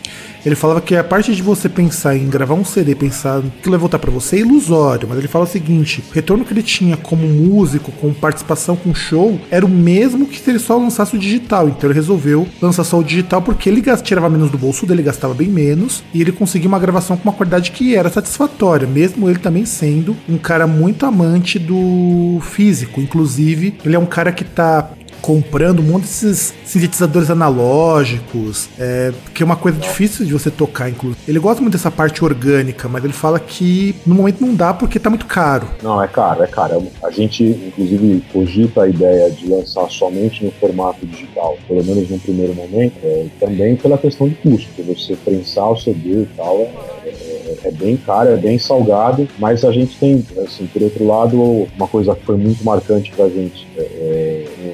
[0.45, 3.79] ele falava que a parte de você pensar em gravar um CD, pensar que vai
[3.79, 6.97] voltar para você é ilusório, mas ele fala o seguinte: o retorno que ele tinha
[6.97, 11.19] como músico, com participação com show, era o mesmo que se ele só lançasse o
[11.19, 11.67] digital.
[11.67, 15.33] Então ele resolveu lançar só o digital porque ele tirava menos do bolso dele, gastava
[15.33, 19.39] bem menos, e ele conseguia uma gravação com uma qualidade que era satisfatória, mesmo ele
[19.39, 23.01] também sendo um cara muito amante do físico.
[23.01, 29.43] Inclusive, ele é um cara que tá comprando um monte desses sintetizadores analógicos, é, que
[29.43, 31.21] é uma coisa difícil de você tocar, inclusive.
[31.27, 34.99] Ele gosta muito dessa parte orgânica, mas ele fala que no momento não dá porque
[34.99, 35.67] tá muito caro.
[35.81, 36.87] Não, é caro, é caro.
[37.03, 42.19] A gente, inclusive, cogita a ideia de lançar somente no formato digital, pelo menos no
[42.19, 46.61] primeiro momento, é, também pela questão de custo, você prensar o CD e tal,
[47.05, 51.05] é, é, é, bem caro, é bem salgado, mas a gente tem, assim, por outro
[51.05, 54.28] lado, uma coisa que foi muito marcante pra gente é,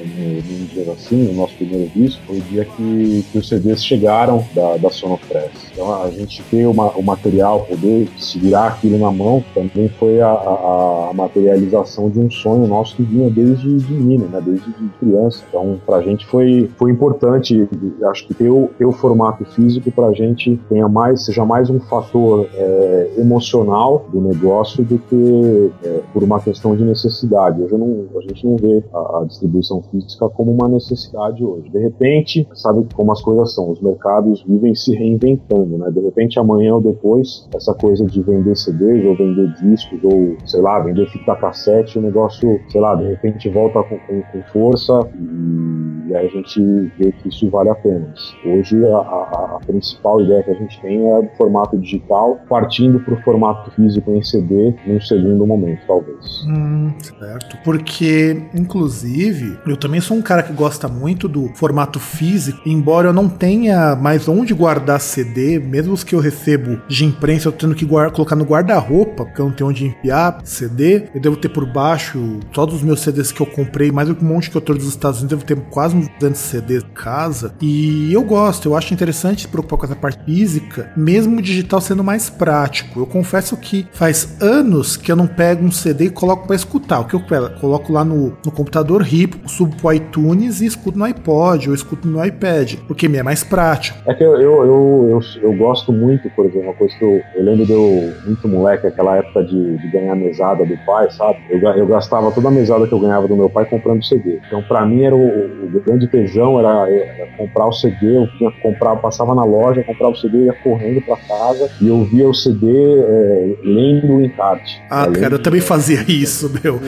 [0.06, 3.48] é no, no, no assim, no nosso primeiro disco foi o dia que, que os
[3.48, 5.50] CDs chegaram da, da Sonopress.
[5.72, 10.28] Então a gente ter uma, o material, poder segurar aquilo na mão, também foi a,
[10.28, 14.40] a, a materialização de um sonho nosso que vinha desde de menino, né?
[14.44, 15.42] desde de criança.
[15.48, 17.68] Então pra gente foi, foi importante,
[18.10, 21.80] acho que ter o, ter o formato físico pra gente tenha mais, seja mais um
[21.80, 27.62] fator é, emocional do negócio do que é, por uma questão de necessidade.
[27.62, 31.70] Hoje não, a gente não vê a, a distribuição física como uma necessidade hoje.
[31.70, 35.90] De repente, sabe como as coisas são, os mercados vivem se reinventando, né?
[35.90, 40.60] De repente, amanhã ou depois, essa coisa de vender CDs ou vender discos ou, sei
[40.60, 45.08] lá, vender fita cassete, o negócio, sei lá, de repente volta com, com, com força
[45.14, 46.60] e, aí a gente
[46.98, 48.12] vê que isso vale a pena.
[48.44, 53.00] Hoje, a, a, a principal ideia que a gente tem é do formato digital, partindo
[53.00, 56.44] para o formato físico em CD num segundo momento, talvez.
[56.46, 57.58] Hum, certo.
[57.64, 63.12] Porque, inclusive, eu também sou um cara que gosta muito do formato físico, embora eu
[63.12, 67.74] não tenha mais onde guardar CD, mesmo os que eu recebo de imprensa, eu tendo
[67.74, 71.04] que colocar no guarda-roupa, porque eu não tenho onde enfiar CD.
[71.14, 74.50] Eu devo ter por baixo todos os meus CDs que eu comprei, mais um monte
[74.50, 77.54] que eu trouxe dos Estados Unidos, devo ter quase uns 200 CDs em casa.
[77.60, 81.80] E eu gosto, eu acho interessante se preocupar com essa parte física, mesmo o digital
[81.80, 83.00] sendo mais prático.
[83.00, 87.00] Eu confesso que faz anos que eu não pego um CD e coloco para escutar.
[87.00, 87.22] O que eu
[87.60, 92.08] coloco lá no, no computador, ripo, subo pro iTunes e escuto no iPod ou escuto
[92.08, 93.98] no iPad, porque me é mais prático.
[94.06, 97.20] É que eu, eu, eu, eu, eu gosto muito, por exemplo, uma coisa que eu,
[97.34, 101.38] eu lembro de eu, muito moleque, aquela época de, de ganhar mesada do pai, sabe?
[101.50, 104.40] Eu, eu gastava toda a mesada que eu ganhava do meu pai comprando CD.
[104.46, 108.50] Então, para mim, era o, o, grande tesão era, era, comprar o CD, eu tinha
[108.50, 112.04] que comprar, eu passava na loja, comprava o CD, ia correndo para casa e eu
[112.04, 114.80] via o CD é, lendo o encarte.
[114.90, 116.80] Ah, cara, eu também fazia isso, meu.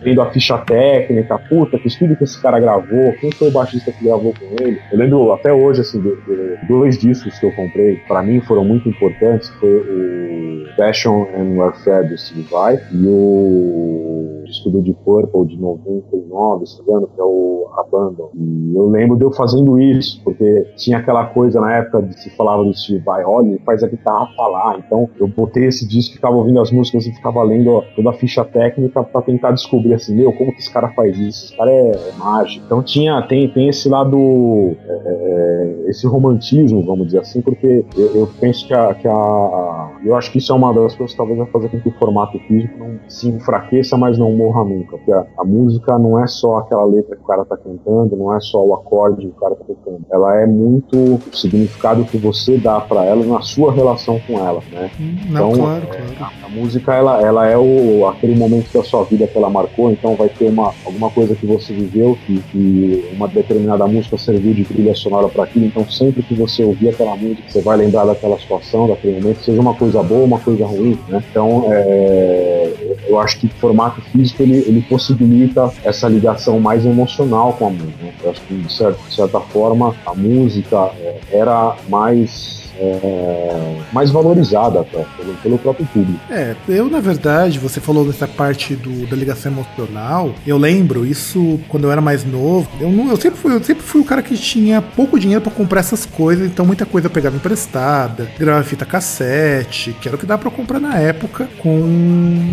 [0.00, 3.75] Lendo a ficha técnica, puta, que estudo que esse cara gravou, quem foi o baixista
[3.84, 4.78] que gravou com ele.
[4.92, 8.64] Eu lembro até hoje, assim, de, de dois discos que eu comprei, para mim foram
[8.64, 14.98] muito importantes, foi o Fashion and Warfare do Steve Vai e o disco do Deep
[15.04, 18.30] Purple de 99, se engano, que é o Abandon.
[18.34, 22.30] E eu lembro de eu fazendo isso, porque tinha aquela coisa na época de se
[22.36, 24.78] falava do Steve Vai, olha, ele faz a guitarra falar.
[24.78, 28.12] Então eu botei esse disco, ficava ouvindo as músicas e ficava lendo ó, toda a
[28.12, 31.46] ficha técnica para tentar descobrir assim, meu, como que esse cara faz isso?
[31.46, 32.64] Esse cara é, é mágico.
[32.64, 38.14] Então tinha, tem, tem esse lado, é, é, esse romantismo, vamos dizer assim, porque eu,
[38.14, 41.16] eu penso que a, que a, eu acho que isso é uma das coisas que
[41.16, 44.96] talvez vai fazer com que o formato físico não se enfraqueça, mas não morra nunca.
[44.96, 48.34] Porque a, a, música não é só aquela letra que o cara tá cantando, não
[48.34, 50.00] é só o acorde que o cara tá tocando.
[50.10, 54.60] Ela é muito o significado que você dá para ela na sua relação com ela,
[54.72, 54.90] né?
[55.00, 56.32] Hum, não, então, claro, claro.
[56.42, 59.90] A, a, música, ela, ela é o, aquele momento da sua vida que ela marcou,
[59.90, 63.55] então vai ter uma, alguma coisa que você viveu, que, que uma determinada
[63.86, 67.60] música serviu de trilha sonora para aquilo, então sempre que você ouvir aquela música, você
[67.60, 71.22] vai lembrar daquela situação, daquele momento, seja uma coisa boa ou uma coisa ruim, né?
[71.30, 72.72] Então, é,
[73.08, 77.70] eu acho que o formato físico ele, ele possibilita essa ligação mais emocional com a
[77.70, 78.02] música.
[78.02, 78.12] Né?
[78.22, 84.10] Eu acho que, de certa, de certa forma, a música é, era mais é, mais
[84.10, 86.20] valorizada até pelo, pelo, próprio público.
[86.30, 91.58] É, eu na verdade, você falou dessa parte do, da ligação emocional, eu lembro isso
[91.68, 92.68] quando eu era mais novo.
[92.80, 95.52] Eu, não, eu, sempre, fui, eu sempre fui o cara que tinha pouco dinheiro para
[95.52, 100.18] comprar essas coisas, então muita coisa eu pegava emprestada, gravava fita cassete, que era o
[100.18, 101.80] que dava para comprar na época com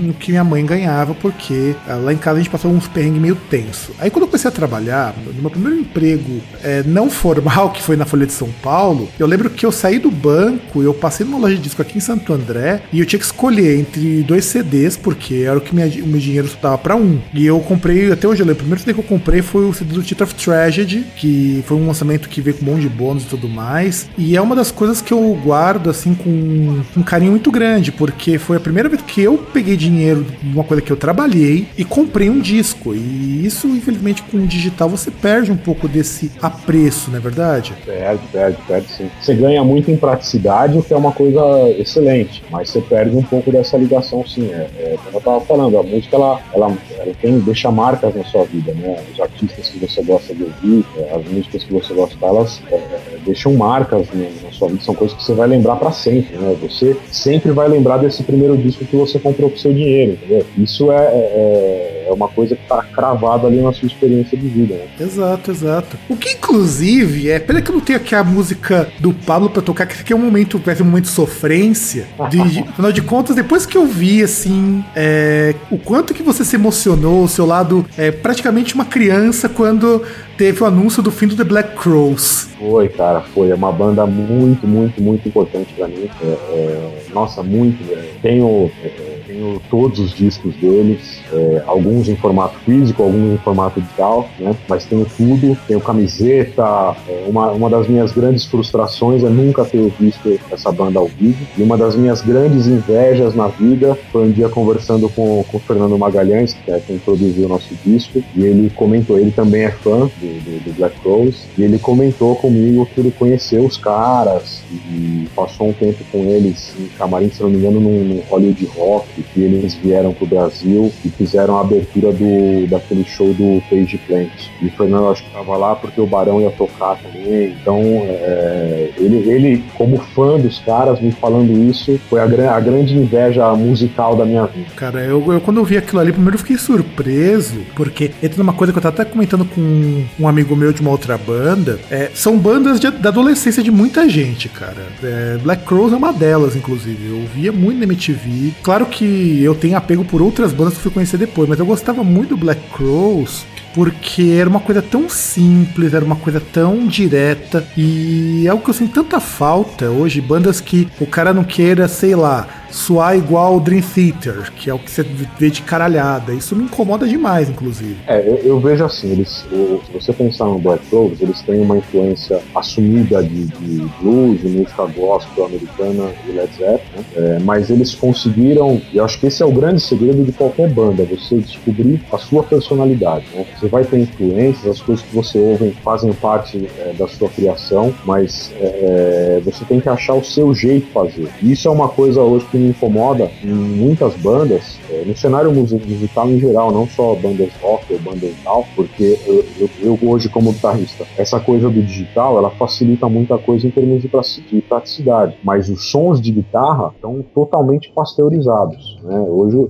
[0.09, 3.21] o que minha mãe ganhava, porque ah, lá em casa a gente passou uns perrengues
[3.21, 3.91] meio tenso.
[3.99, 7.95] Aí quando eu comecei a trabalhar, no meu primeiro emprego é, não formal, que foi
[7.95, 11.38] na Folha de São Paulo, eu lembro que eu saí do banco, eu passei numa
[11.38, 14.97] loja de disco aqui em Santo André e eu tinha que escolher entre dois CDs,
[14.97, 17.19] porque era o que minha, o meu dinheiro dava para um.
[17.34, 19.73] E eu comprei, até hoje eu lembro, o primeiro CD que eu comprei foi o
[19.73, 22.89] CD do Title of Tragedy, que foi um lançamento que veio com um monte de
[22.89, 24.10] bônus e tudo mais.
[24.17, 28.38] E é uma das coisas que eu guardo, assim, com um carinho muito grande, porque
[28.38, 31.84] foi a primeira vez que eu peguei dinheiro de uma coisa que eu trabalhei e
[31.84, 32.93] comprei um disco.
[32.93, 37.73] E isso, infelizmente, com o digital você perde um pouco desse apreço, não é verdade?
[37.86, 39.10] Perde, perde, perde sim.
[39.21, 41.41] Você ganha muito em praticidade, o que é uma coisa
[41.79, 44.51] excelente, mas você perde um pouco dessa ligação, sim.
[44.51, 48.25] É, é, como eu estava falando, a música ela, ela, ela, tem, deixa marcas na
[48.25, 49.01] sua vida, né?
[49.13, 52.75] Os artistas que você gosta de ouvir, é, as músicas que você gosta, elas é,
[52.75, 56.37] é, deixam marcas na, na, sua vida, são coisas que você vai lembrar para sempre,
[56.37, 56.53] né?
[56.61, 60.45] Você sempre vai lembrar desse primeiro disco que você comprou com seu dinheiro, entendeu?
[60.57, 64.75] Isso é, é é uma coisa que tá cravada ali na sua experiência de vida,
[64.75, 64.87] né?
[64.99, 65.97] Exato, exato.
[66.09, 69.61] O que inclusive é, pena que eu não tenho aqui a música do Pablo pra
[69.61, 72.07] tocar, que aqui é um momento, ser um momento de sofrência.
[72.29, 72.39] De,
[72.69, 77.23] afinal de contas, depois que eu vi, assim, é, o quanto que você se emocionou,
[77.23, 80.03] o seu lado é praticamente uma criança quando
[80.37, 82.49] teve o anúncio do fim do The Black Crows.
[82.57, 83.49] Foi, cara, foi.
[83.49, 86.09] É uma banda muito, muito, muito importante para mim.
[86.21, 87.83] É, é, nossa, muito.
[87.91, 93.38] É, tenho, é, tenho todos os discos deles, é, alguns em formato físico, alguns em
[93.38, 94.56] formato digital, né?
[94.69, 96.96] Mas tenho tudo, tenho camiseta.
[97.08, 101.46] É, uma, uma das minhas grandes frustrações é nunca ter visto essa banda ao vivo.
[101.58, 105.60] E uma das minhas grandes invejas na vida foi um dia conversando com, com o
[105.60, 109.72] Fernando Magalhães, que é quem produziu o nosso disco, e ele comentou, ele também é
[109.72, 114.62] fã do, do, do Black Rose, e ele comentou comigo que ele conheceu os caras
[114.72, 118.65] e passou um tempo com eles em camarim, se não me engano, num, num Hollywood
[118.78, 123.97] Rock, e eles vieram pro Brasil e fizeram a abertura do, daquele show do Page
[124.07, 124.49] Plant.
[124.62, 127.55] E o Fernando acho que tava lá porque o Barão ia tocar também.
[127.62, 132.97] Então, é, ele, ele, como fã dos caras, me falando isso, foi a, a grande
[132.97, 134.67] inveja musical da minha vida.
[134.75, 138.53] Cara, eu, eu quando eu vi aquilo ali, primeiro eu fiquei surpreso, porque entra numa
[138.53, 141.79] coisa que eu tava até comentando com um amigo meu de uma outra banda.
[141.89, 144.88] É, são bandas de, da adolescência de muita gente, cara.
[145.03, 147.09] É, Black Crowes é uma delas, inclusive.
[147.09, 148.53] Eu via muito na MTV.
[148.62, 152.04] Claro que eu tenho apego por outras bandas que fui conhecer depois, mas eu gostava
[152.04, 157.65] muito do Black Crowes porque era uma coisa tão simples, era uma coisa tão direta
[157.76, 161.88] e é algo que eu sinto tanta falta hoje, bandas que o cara não queira,
[161.88, 166.33] sei lá, soar igual o Dream Theater, que é o que você vê de caralhada.
[166.33, 167.97] Isso me incomoda demais, inclusive.
[168.07, 171.62] É, eu, eu vejo assim, eles, o, se você pensar no Black Rose, eles têm
[171.62, 177.03] uma influência assumida de, de blues, de música gospel americana e Led Zeppelin, né?
[177.15, 181.03] é, mas eles conseguiram, e acho que esse é o grande segredo de qualquer banda,
[181.05, 183.25] você descobrir a sua personalidade.
[183.36, 183.45] Né?
[183.59, 187.93] Você vai ter influências, as coisas que você ouve fazem parte é, da sua criação,
[188.03, 191.29] mas é, é, você tem que achar o seu jeito de fazer.
[191.41, 196.30] Isso é uma coisa hoje que me incomoda em muitas bandas, é, no cenário musical
[196.30, 200.52] em geral, não só bandas rock ou bandas tal, porque eu, eu, eu, hoje como
[200.52, 205.89] guitarrista, essa coisa do digital, ela facilita muita coisa em termos de praticidade, mas os
[205.89, 209.19] sons de guitarra estão totalmente pasteurizados, né?
[209.19, 209.67] Hoje,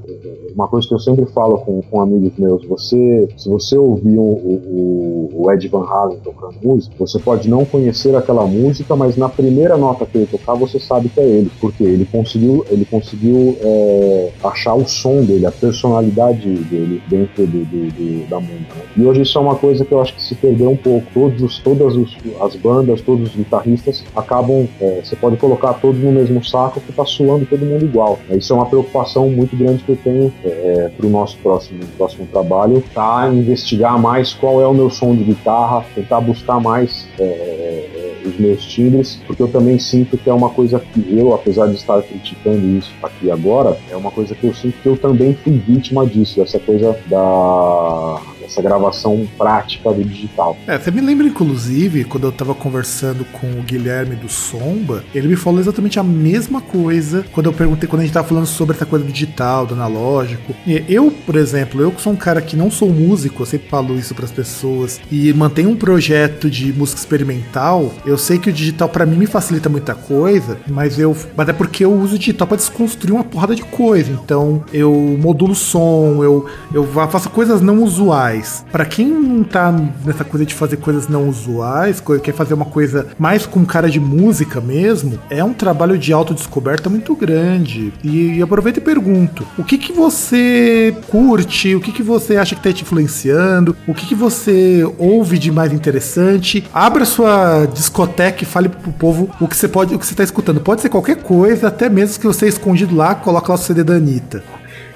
[0.53, 4.21] uma coisa que eu sempre falo com, com amigos meus, você, se você ouvir o,
[4.21, 9.29] o, o Ed Van Halen tocando música, você pode não conhecer aquela música, mas na
[9.29, 12.85] primeira nota que ele tocar, você sabe que é ele, porque ele conseguiu, ele ele
[12.85, 18.75] conseguiu é, achar o som dele, a personalidade dele dentro do, do, do, da música.
[18.75, 18.83] Né?
[18.97, 21.07] E hoje isso é uma coisa que eu acho que se perdeu um pouco.
[21.13, 26.11] Todos, todas os, as bandas, todos os guitarristas acabam, é, você pode colocar todos no
[26.11, 28.19] mesmo saco que tá suando todo mundo igual.
[28.29, 32.27] Isso é uma preocupação muito grande que eu tenho é, para o nosso próximo, próximo
[32.31, 33.29] trabalho, tá?
[33.33, 38.65] Investigar mais qual é o meu som de guitarra, tentar buscar mais é, os meus
[38.65, 42.65] timbres, porque eu também sinto que é uma coisa que eu, apesar de estar criticando
[42.77, 46.39] isso aqui agora, é uma coisa que eu sinto que eu também fui vítima disso,
[46.39, 50.57] dessa coisa da essa gravação prática do digital.
[50.67, 55.27] É, você me lembra, inclusive, quando eu tava conversando com o Guilherme do Somba, ele
[55.27, 58.75] me falou exatamente a mesma coisa quando eu perguntei, quando a gente tava falando sobre
[58.75, 60.53] essa coisa do digital, do analógico.
[60.87, 63.97] Eu, por exemplo, eu que sou um cara que não sou músico, eu sempre falo
[63.97, 68.53] isso para as pessoas, e mantenho um projeto de música experimental, eu sei que o
[68.53, 71.15] digital para mim me facilita muita coisa, mas eu.
[71.35, 74.11] Mas é porque eu uso o digital para desconstruir uma porrada de coisa.
[74.11, 78.65] Então eu modulo som, eu, eu faço coisas não usuais usuais.
[78.71, 79.71] Para quem não tá
[80.05, 83.99] nessa coisa de fazer coisas não usuais, quer fazer uma coisa mais com cara de
[83.99, 87.93] música mesmo, é um trabalho de autodescoberta muito grande.
[88.03, 91.75] E, e aproveito e pergunto: o que que você curte?
[91.75, 93.75] O que que você acha que tá te influenciando?
[93.87, 96.65] O que que você ouve de mais interessante?
[96.73, 100.23] Abra sua discoteca e fale pro povo o que você pode, o que você tá
[100.23, 100.61] escutando.
[100.61, 103.83] Pode ser qualquer coisa, até mesmo que você é escondido lá, coloca lá o CD
[103.83, 104.43] da Anitta.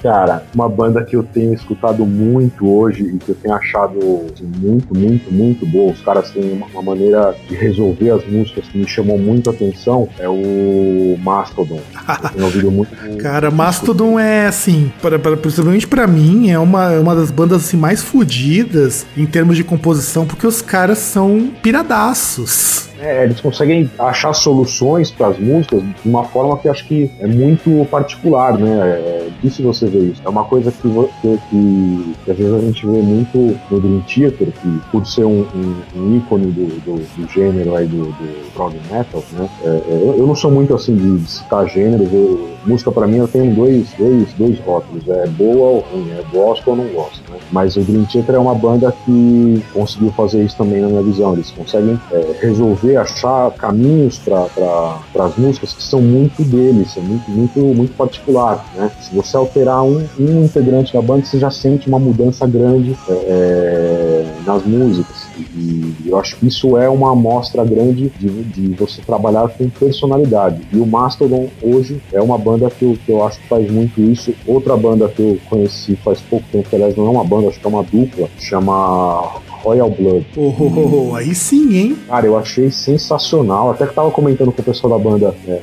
[0.02, 3.98] Cara, uma banda que eu tenho escutado muito hoje e que eu tenho achado
[4.32, 5.92] assim, muito, muito, muito boa.
[5.92, 9.52] Os caras têm uma, uma, maneira de resolver as músicas que me chamou muito a
[9.52, 10.08] atenção.
[10.18, 11.80] É o Mastodon.
[12.22, 12.90] eu tenho ouvido muito.
[13.18, 17.76] Cara, Mastodon é assim, pra, pra, principalmente para mim, é uma, uma das bandas assim,
[17.76, 22.88] mais fodidas em termos de composição, porque os caras são piradaços.
[23.00, 27.26] É, eles conseguem achar soluções para as músicas de uma forma que acho que é
[27.26, 28.70] muito particular, né?
[28.70, 30.22] É, difícil você ver isso.
[30.24, 30.88] É uma coisa que,
[31.22, 35.24] que, que, que às vezes a gente vê muito no Dream Theater, que por ser
[35.24, 39.48] um, um, um ícone do, do, do, gênero aí do, do prog metal, né?
[39.64, 43.06] É, é, eu, eu, não sou muito assim de, de citar gêneros, eu, música para
[43.06, 46.86] mim eu tenho dois, dois, dois rótulos, é boa ou ruim, é gosto ou não
[46.88, 47.38] gosto, né?
[47.52, 51.34] Mas o Dream Theater é uma banda que conseguiu fazer isso também na minha visão,
[51.34, 57.30] eles conseguem é, resolver, achar caminhos para as músicas que são muito deles, é muito,
[57.30, 58.90] muito, muito particular, né?
[59.00, 63.12] Se você alterar um, um integrante da banda, você já sente uma mudança grande é,
[63.12, 64.08] é
[64.46, 65.28] nas músicas.
[65.54, 70.66] E eu acho que isso é uma amostra grande de, de você trabalhar com personalidade.
[70.72, 74.00] E o Mastodon hoje é uma banda que eu, que eu acho que faz muito
[74.00, 74.34] isso.
[74.46, 77.60] Outra banda que eu conheci faz pouco tempo, que aliás não é uma banda, acho
[77.60, 80.26] que é uma dupla, chama Royal Blood.
[80.36, 81.98] Oh, oh, oh, aí sim, hein?
[82.06, 83.70] Cara, eu achei sensacional.
[83.70, 85.60] Até que tava comentando com o pessoal da banda é,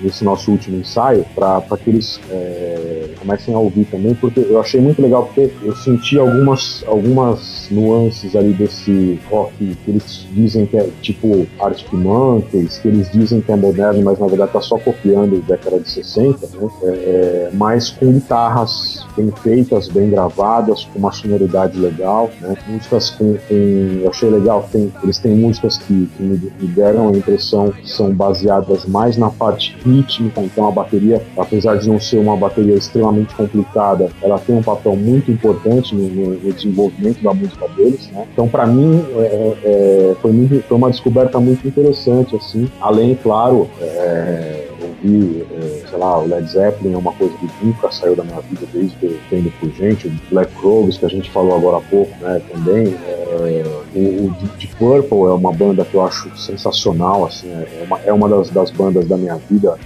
[0.00, 2.97] nesse nosso último ensaio, pra, pra que eles é,
[3.28, 8.34] comecem a ouvir também, porque eu achei muito legal, porque eu senti algumas, algumas nuances
[8.34, 9.52] ali desse rock
[9.84, 14.18] que eles dizem que é tipo Arctic Monkeys, que eles dizem que é moderno, mas
[14.18, 16.68] na verdade tá só copiando década de 60, né?
[16.82, 22.56] É, é, mas com guitarras bem feitas, bem gravadas, com uma sonoridade legal, né?
[22.66, 27.08] Músicas com tem, eu achei legal, tem, eles têm músicas que, que me, me, deram
[27.08, 32.00] a impressão que são baseadas mais na parte rítmica, então a bateria, apesar de não
[32.00, 37.32] ser uma bateria extremamente complicada, ela tem um papel muito importante no, no desenvolvimento da
[37.34, 38.26] música deles, né?
[38.32, 43.14] Então para mim é, é, é, foi, muito, foi uma descoberta muito interessante, assim, além,
[43.14, 48.16] claro, é, ouvir, é, sei lá, o Led Zeppelin é uma coisa que nunca saiu
[48.16, 51.56] da minha vida desde que eu por gente, o Black Crowes, que a gente falou
[51.56, 53.64] agora há pouco, né, também, é,
[53.94, 58.12] o, o Deep Purple é uma banda que eu acho sensacional, assim, é uma, é
[58.12, 59.76] uma das, das bandas da minha vida,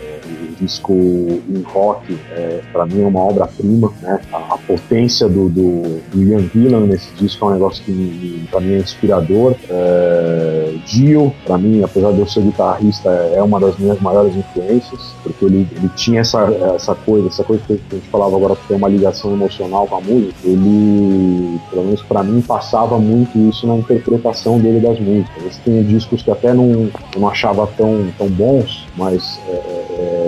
[0.61, 4.20] disco em rock, é, para mim é uma obra-prima, né?
[4.32, 8.61] A, a, potência do, do, do Ian Gillan nesse disco é um negócio que para
[8.61, 9.55] mim é inspirador.
[9.68, 15.14] É, Dio, para mim, apesar de eu ser guitarrista, é uma das minhas maiores influências,
[15.22, 16.42] porque ele, ele tinha essa,
[16.74, 19.96] essa coisa, essa coisa que a gente falava agora, que tem uma ligação emocional com
[19.96, 20.34] a música.
[20.44, 25.57] Ele, pelo menos para mim, passava muito isso na interpretação dele das músicas.
[25.64, 30.22] Têm discos que até não, não achava tão, tão bons, mas é, é,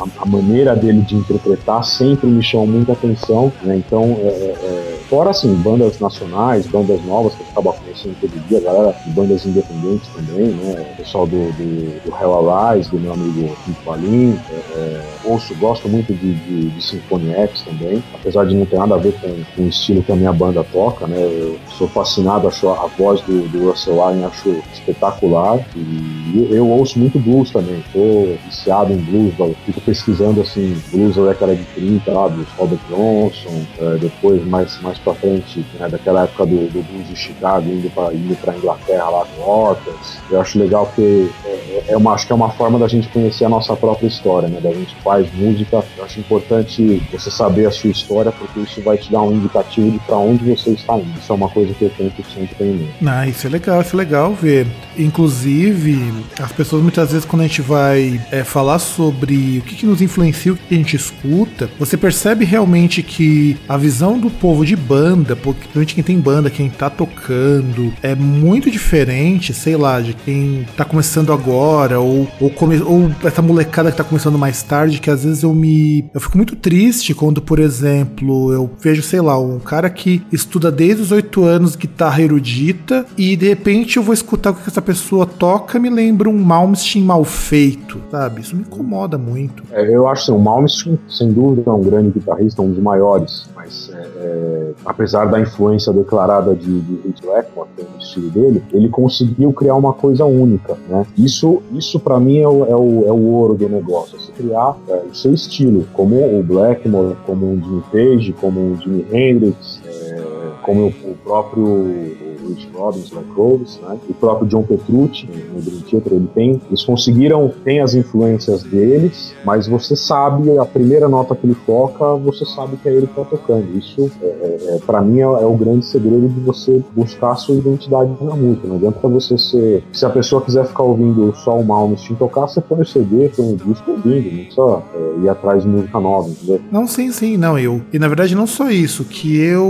[0.00, 3.76] a, maneira dele de interpretar sempre me chamou muita atenção, né?
[3.76, 8.48] Então, é, é, é fora assim, bandas nacionais, bandas novas que eu acaba conhecendo todo
[8.48, 10.86] dia, galera bandas independentes também, né?
[10.92, 15.52] O pessoal do, do, do Hell Arise, do meu amigo Kiko Palim, é, é, ouço,
[15.56, 19.12] gosto muito de, de, de Symphony X também, apesar de não ter nada a ver
[19.20, 21.18] com, com o estilo que a minha banda toca, né?
[21.20, 26.68] Eu sou fascinado, acho a, voz do, do Russell Allen, acho espetacular e eu, eu
[26.68, 29.34] ouço muito blues também, sou viciado em blues,
[29.66, 34.80] fico pesquisando assim, blues da década de 30, lá, do Robert Johnson, é, depois mais,
[34.80, 38.56] mais pra frente, né, daquela época do, do blues de Chicago, indo pra, indo pra
[38.56, 40.18] Inglaterra lá com Waters.
[40.30, 43.44] Eu acho legal porque é, é, uma, acho que é uma forma da gente conhecer
[43.44, 44.60] a nossa própria história, né?
[44.60, 45.84] Da gente faz música.
[45.96, 49.90] Eu acho importante você saber a sua história, porque isso vai te dar um indicativo
[49.90, 51.18] de para onde você está indo.
[51.18, 52.94] Isso é uma coisa que eu tento sempre ter em mente.
[53.06, 54.66] Ah, isso é legal, isso é legal ver.
[54.98, 59.86] Inclusive, as pessoas muitas vezes quando a gente vai é, falar sobre o que, que
[59.86, 64.64] nos influencia, o que a gente escuta, você percebe realmente que a visão do povo
[64.64, 70.14] de banda, principalmente quem tem banda, quem tá tocando, é muito diferente, sei lá, de
[70.14, 75.00] quem tá começando agora, ou, ou, come, ou essa molecada que tá começando mais tarde,
[75.00, 76.10] que às vezes eu me.
[76.12, 80.72] Eu fico muito triste quando, por exemplo, eu vejo, sei lá, um cara que estuda
[80.72, 84.82] desde os oito anos guitarra erudita e de repente eu vou escutar o que essa
[84.82, 88.40] pessoa toca, me lembra um Malmsteen mal feito, sabe?
[88.40, 89.62] Isso me incomoda muito.
[89.70, 92.82] É, eu acho que assim, o Malmsteen, sem dúvida, é um grande guitarrista, um dos
[92.82, 98.30] maiores, mas é, é, apesar da influência declarada de, de Blackmore, que é o estilo
[98.30, 101.06] dele, ele conseguiu criar uma coisa única, né?
[101.16, 104.76] Isso, isso para mim é o, é, o, é o ouro do negócio, você criar
[104.88, 109.80] é, o seu estilo, como o Blackmore, como um Jimmy Page, como um Jimi Hendrix,
[109.84, 110.22] é,
[110.62, 113.98] como o próprio Rich Robbins, Rose, né?
[114.08, 119.34] o próprio John Petrucci no Dream Theater, ele tem, eles conseguiram, tem as influências deles,
[119.44, 123.20] mas você sabe, a primeira nota que ele toca, você sabe que é ele que
[123.20, 123.76] está tocando.
[123.76, 127.36] Isso, é, é, é para mim, é, é, o grande segredo de você buscar a
[127.36, 128.66] sua identidade na música.
[128.66, 129.84] Não adianta você ser.
[129.92, 133.52] Se a pessoa quiser ficar ouvindo só o Malmsteen tocar, você põe o CD, põe
[133.52, 136.60] o disco ouvindo, não precisa é, ir atrás de música nova, entendeu?
[136.70, 137.80] Não, sim, sim, não, eu.
[137.92, 139.66] E na verdade não só isso, que eu.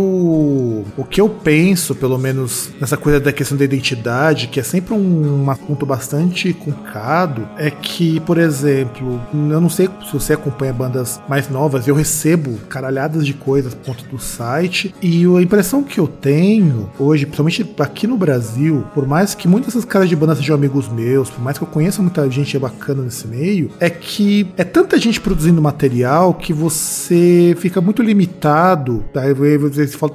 [0.96, 4.94] O que eu penso, pelo menos nessa coisa da questão da identidade, que é sempre
[4.94, 10.72] um, um assunto bastante complicado, é que, por exemplo, eu não sei se você acompanha
[10.72, 15.82] bandas mais novas, eu recebo caralhadas de coisas por conta do site, e a impressão
[15.82, 20.16] que eu tenho hoje, principalmente aqui no Brasil, por mais que muitas dessas caras de
[20.16, 23.88] banda sejam amigos meus, por mais que eu conheça muita gente bacana nesse meio, é
[23.88, 29.04] que é tanta gente produzindo material que você fica muito limitado.
[29.14, 29.34] Aí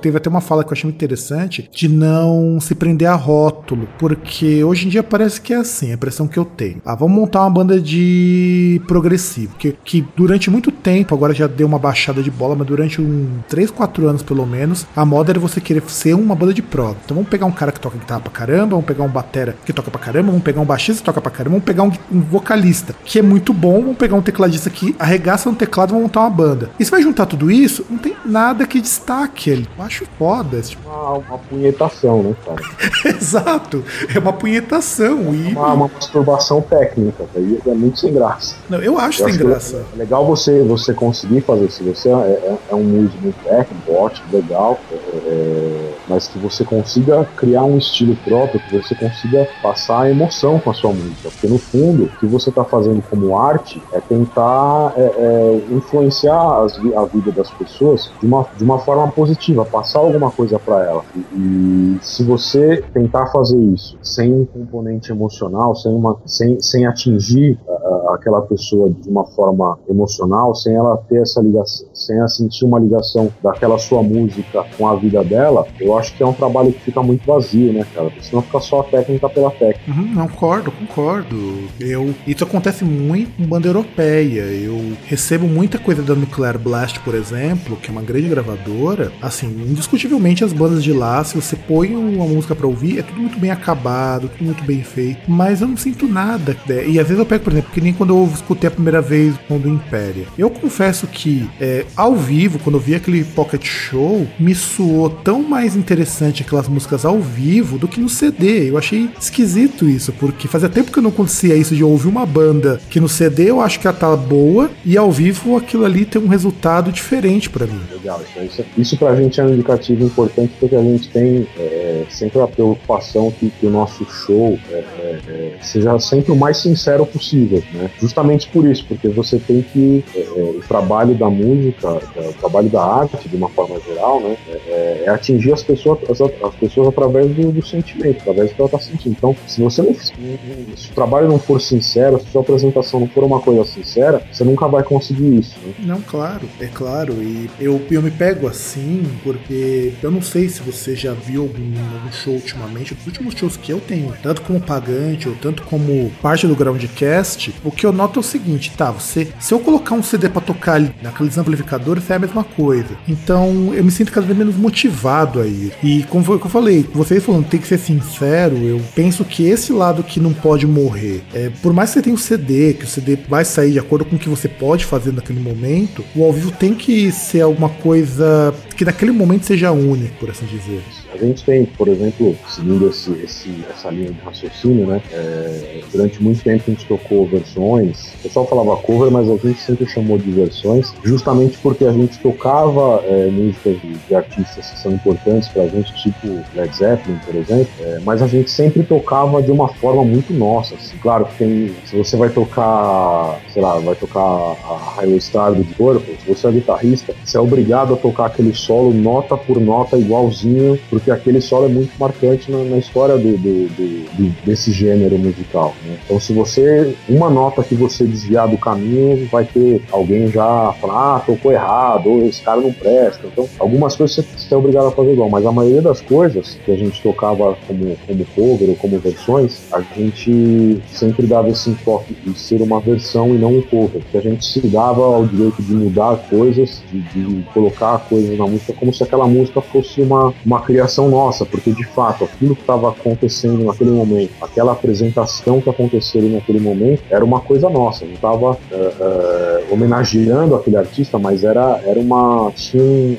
[0.02, 3.88] teve até uma fala que eu achei muito interessante de não se prender a rótulo,
[3.98, 6.82] porque hoje em dia parece que é assim, a impressão que eu tenho.
[6.86, 11.68] Ah, vamos montar uma banda de progressivo, que, que durante muito tempo, agora já deu
[11.68, 15.40] uma baixada de bola, mas durante um 3, 4 anos pelo menos, a moda era
[15.40, 16.96] você querer ser uma banda de prog.
[17.04, 19.74] Então vamos pegar um cara que toca guitarra pra caramba, vamos pegar um batera que
[19.74, 22.22] toca pra caramba, vamos pegar um baixista que toca pra caramba, vamos pegar um, um
[22.22, 26.04] vocalista que é muito bom, vamos pegar um tecladista que arregaça no teclado e vamos
[26.04, 26.70] montar uma banda.
[26.80, 29.68] E você vai juntar tudo isso, não tem nada que destaque ele.
[29.78, 30.62] Eu acho foda.
[30.62, 30.88] Tipo...
[30.88, 32.62] Uma, uma punhetação, né, cara?
[33.06, 33.84] Exato.
[34.14, 35.34] É uma punhetação.
[35.34, 35.54] E...
[35.54, 38.56] Uma, uma masturbação técnica, daí é muito sem graça.
[38.70, 39.86] Não, eu acho eu sem acho graça.
[39.94, 41.84] É legal você, você conseguir fazer isso.
[41.84, 44.80] Você é, é, é um músico muito técnico, ótimo, legal.
[44.92, 50.10] É, é mas que você consiga criar um estilo próprio, que você consiga passar a
[50.10, 51.30] emoção com a sua música.
[51.30, 56.64] Porque no fundo, o que você está fazendo como arte é tentar é, é, influenciar
[56.64, 60.84] as, a vida das pessoas de uma, de uma forma positiva, passar alguma coisa para
[60.84, 61.04] ela.
[61.16, 66.86] E, e, se você tentar fazer isso sem um componente emocional, sem, uma, sem, sem
[66.86, 67.75] atingir a,
[68.10, 72.80] aquela pessoa de uma forma emocional, sem ela ter essa ligação, sem ela sentir uma
[72.80, 76.80] ligação daquela sua música com a vida dela, eu acho que é um trabalho que
[76.80, 78.10] fica muito vazio, né, cara?
[78.10, 79.92] Porque senão fica só a técnica pela técnica.
[79.92, 81.36] Uhum, não, concordo, concordo.
[81.80, 84.42] Eu, isso acontece muito com banda europeia.
[84.42, 89.12] Eu recebo muita coisa da Nuclear Blast, por exemplo, que é uma grande gravadora.
[89.22, 93.20] Assim, indiscutivelmente as bandas de lá, se você põe uma música pra ouvir, é tudo
[93.20, 95.30] muito bem acabado, tudo muito bem feito.
[95.30, 96.56] Mas eu não sinto nada.
[96.68, 96.88] Né?
[96.88, 99.36] E às vezes eu pego, por exemplo, que nem quando eu escutei a primeira vez
[99.50, 100.26] o do Império.
[100.38, 105.44] Eu confesso que, é, ao vivo, quando eu vi aquele Pocket Show, me soou tão
[105.44, 108.70] mais interessante aquelas músicas ao vivo do que no CD.
[108.70, 112.26] Eu achei esquisito isso, porque fazia tempo que eu não acontecia isso de ouvir uma
[112.26, 116.06] banda que no CD eu acho que ela tá boa e ao vivo aquilo ali
[116.06, 117.82] tem um resultado diferente para mim.
[117.92, 122.40] Legal, isso, isso pra gente é um indicativo importante porque a gente tem é, sempre
[122.40, 127.06] a preocupação que, que o nosso show é, é, é seja sempre o mais sincero
[127.06, 127.90] possível, né?
[128.00, 130.24] Justamente por isso, porque você tem que é, é,
[130.58, 134.36] o trabalho da música, o trabalho da arte de uma forma geral, né?
[134.68, 138.62] é atingir as pessoas pessoa, as, as pessoas através do, do, sentimento, através do que
[138.62, 139.16] ela está sentindo.
[139.18, 143.08] Então, se você não, se o trabalho não for sincero, se a sua apresentação não
[143.08, 145.56] for uma coisa sincera, você nunca vai conseguir isso.
[145.64, 145.74] Né?
[145.80, 147.14] Não, claro, é claro.
[147.22, 151.96] E eu, eu me pego assim, porque eu não sei se você já viu algum,
[151.96, 156.12] algum show ultimamente, os últimos shows que eu tenho, tanto como pagante ou tanto como
[156.22, 159.96] parte do Groundcast, o que eu noto é o seguinte, tá, você, se eu colocar
[159.96, 162.90] um CD para tocar naqueles amplificadores, é a mesma coisa.
[163.08, 165.72] Então, eu me sinto cada vez menos motivado aí.
[165.84, 169.46] E como foi que eu falei, vocês falando tem que ser sincero, eu penso que
[169.48, 172.86] esse lado que não pode morrer, é, por mais que você tenha o CD, que
[172.86, 176.24] o CD vai sair de acordo com o que você pode fazer naquele momento, o
[176.24, 180.82] ao vivo tem que ser alguma coisa que naquele momento seja único, por assim dizer.
[181.14, 185.02] A gente tem, por exemplo, seguindo esse, esse, essa linha de raciocínio, né?
[185.12, 188.14] É, durante muito tempo a gente tocou versões.
[188.16, 192.20] O pessoal falava cover, mas a gente sempre chamou de versões, justamente porque a gente
[192.20, 197.36] tocava é, músicas de, de, artistas que são importantes pra gente, tipo Led Zeppelin, por
[197.36, 200.76] exemplo, é, mas a gente sempre tocava de uma forma muito nossa.
[200.76, 200.98] Assim.
[200.98, 201.76] Claro que tem.
[201.86, 206.48] Se você vai tocar, sei lá, vai tocar a Highway Star do Purple, se você
[206.48, 211.40] é guitarrista, você é obrigado a tocar aquele solo nota por nota igualzinho, porque aquele
[211.40, 215.74] solo é muito marcante na, na história do, do, do, desse gênero musical.
[215.86, 215.98] Né?
[216.06, 221.18] Então, se você, uma nota que você desviar do caminho, vai ter alguém já falar,
[221.18, 223.28] ah, tocou errado, ou esse cara não presta.
[223.28, 226.72] Então, algumas coisas você, você obrigado a fazer igual, mas a maioria das coisas que
[226.72, 232.16] a gente tocava como, como cover ou como versões, a gente sempre dava esse enfoque
[232.26, 235.62] de ser uma versão e não um cover, que a gente se dava ao direito
[235.62, 240.34] de mudar coisas, de, de colocar coisas na música como se aquela música fosse uma,
[240.46, 245.70] uma criação nossa, porque de fato aquilo que estava acontecendo naquele momento, aquela apresentação que
[245.70, 248.06] aconteceu naquele momento, era uma coisa nossa.
[248.06, 252.52] Não estava uh, uh, homenageando aquele artista, mas era, era uma.
[252.56, 253.16] tinha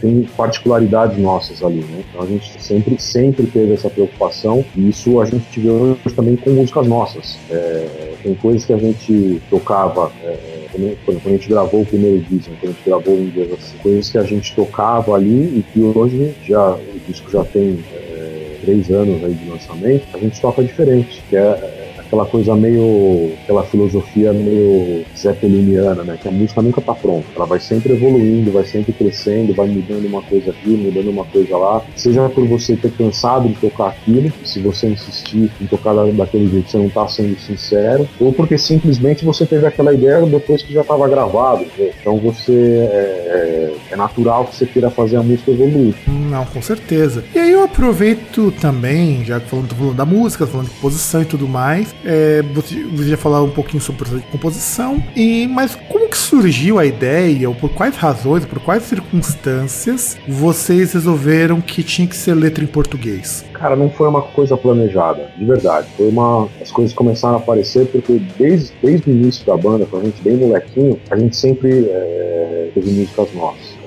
[0.00, 2.04] tem particularidades nossas ali, né?
[2.08, 6.36] Então a gente sempre, sempre teve essa preocupação e isso a gente teve hoje também
[6.36, 7.38] com músicas nossas.
[7.50, 10.10] É, tem coisas que a gente tocava.
[10.22, 10.57] É,
[11.04, 13.78] quando, quando, a gente gravou o primeiro disco, quando a gente gravou o Inglês assim,
[13.78, 18.56] coisas que a gente tocava ali e que hoje já, o disco já tem é,
[18.62, 21.77] três anos aí de lançamento, a gente toca diferente, que é
[22.08, 23.32] aquela coisa meio.
[23.44, 26.18] aquela filosofia meio zeppeliniana, né?
[26.20, 27.26] Que a música nunca tá pronta.
[27.36, 31.56] Ela vai sempre evoluindo, vai sempre crescendo, vai mudando uma coisa aqui, mudando uma coisa
[31.56, 31.82] lá.
[31.94, 36.70] Seja por você ter cansado de tocar aquilo, se você insistir em tocar daquele jeito,
[36.70, 40.80] você não tá sendo sincero, ou porque simplesmente você teve aquela ideia depois que já
[40.80, 41.64] estava gravado.
[41.78, 41.90] Né?
[42.00, 42.88] Então você.
[42.90, 45.94] É, é, é, natural que você queira fazer a música evoluir.
[46.06, 47.24] Não, com certeza.
[47.34, 51.24] E aí eu aproveito também, já que falando, falando da música, falando de composição e
[51.24, 55.74] tudo mais, é, você, já falar um pouquinho sobre o processo de composição, e, mas
[55.88, 61.82] como que surgiu a ideia, ou por quais razões, por quais circunstâncias vocês resolveram que
[61.82, 63.44] tinha que ser letra em português?
[63.52, 65.88] Cara, não foi uma coisa planejada, de verdade.
[65.96, 66.48] Foi uma.
[66.60, 70.22] As coisas começaram a aparecer porque desde, desde o início da banda, quando a gente
[70.22, 73.77] bem molequinho, a gente sempre é, teve músicas nossas.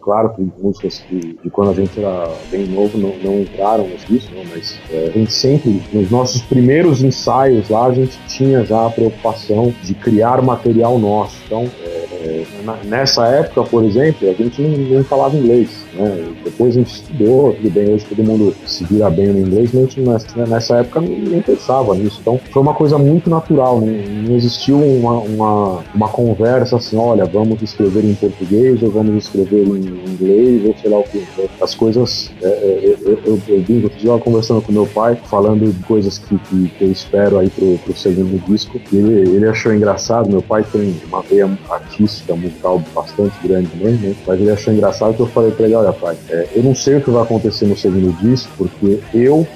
[0.00, 4.30] Claro que músicas que de quando a gente era bem novo não, não entraram nisso,
[4.34, 8.86] não, mas é, a gente sempre, nos nossos primeiros ensaios lá, a gente tinha já
[8.86, 11.36] a preocupação de criar material nosso.
[11.46, 12.46] Então, é, é,
[12.84, 15.79] nessa época, por exemplo, a gente não, não falava inglês.
[15.94, 16.32] Né?
[16.44, 19.96] Depois a gente estudou, tudo bem, hoje todo mundo se vira bem no inglês, mas
[19.96, 22.18] nessa, nessa época nem pensava nisso.
[22.20, 27.24] Então foi uma coisa muito natural, não, não existiu uma, uma, uma, conversa assim, olha,
[27.24, 31.20] vamos escrever em português ou vamos escrever em inglês ou sei lá o que.
[31.60, 35.84] As coisas, é, é, eu, eu, eu, eu estava conversando com meu pai, falando de
[35.84, 40.30] coisas que, que, que eu espero aí pro, pro segundo disco, ele, ele achou engraçado,
[40.30, 44.16] meu pai tem uma veia artística, musical bastante grande mesmo, né?
[44.26, 46.96] mas ele achou engraçado que eu falei pra ele, olha pai, é, eu não sei
[46.96, 49.46] o que vai acontecer no segundo disco, porque eu,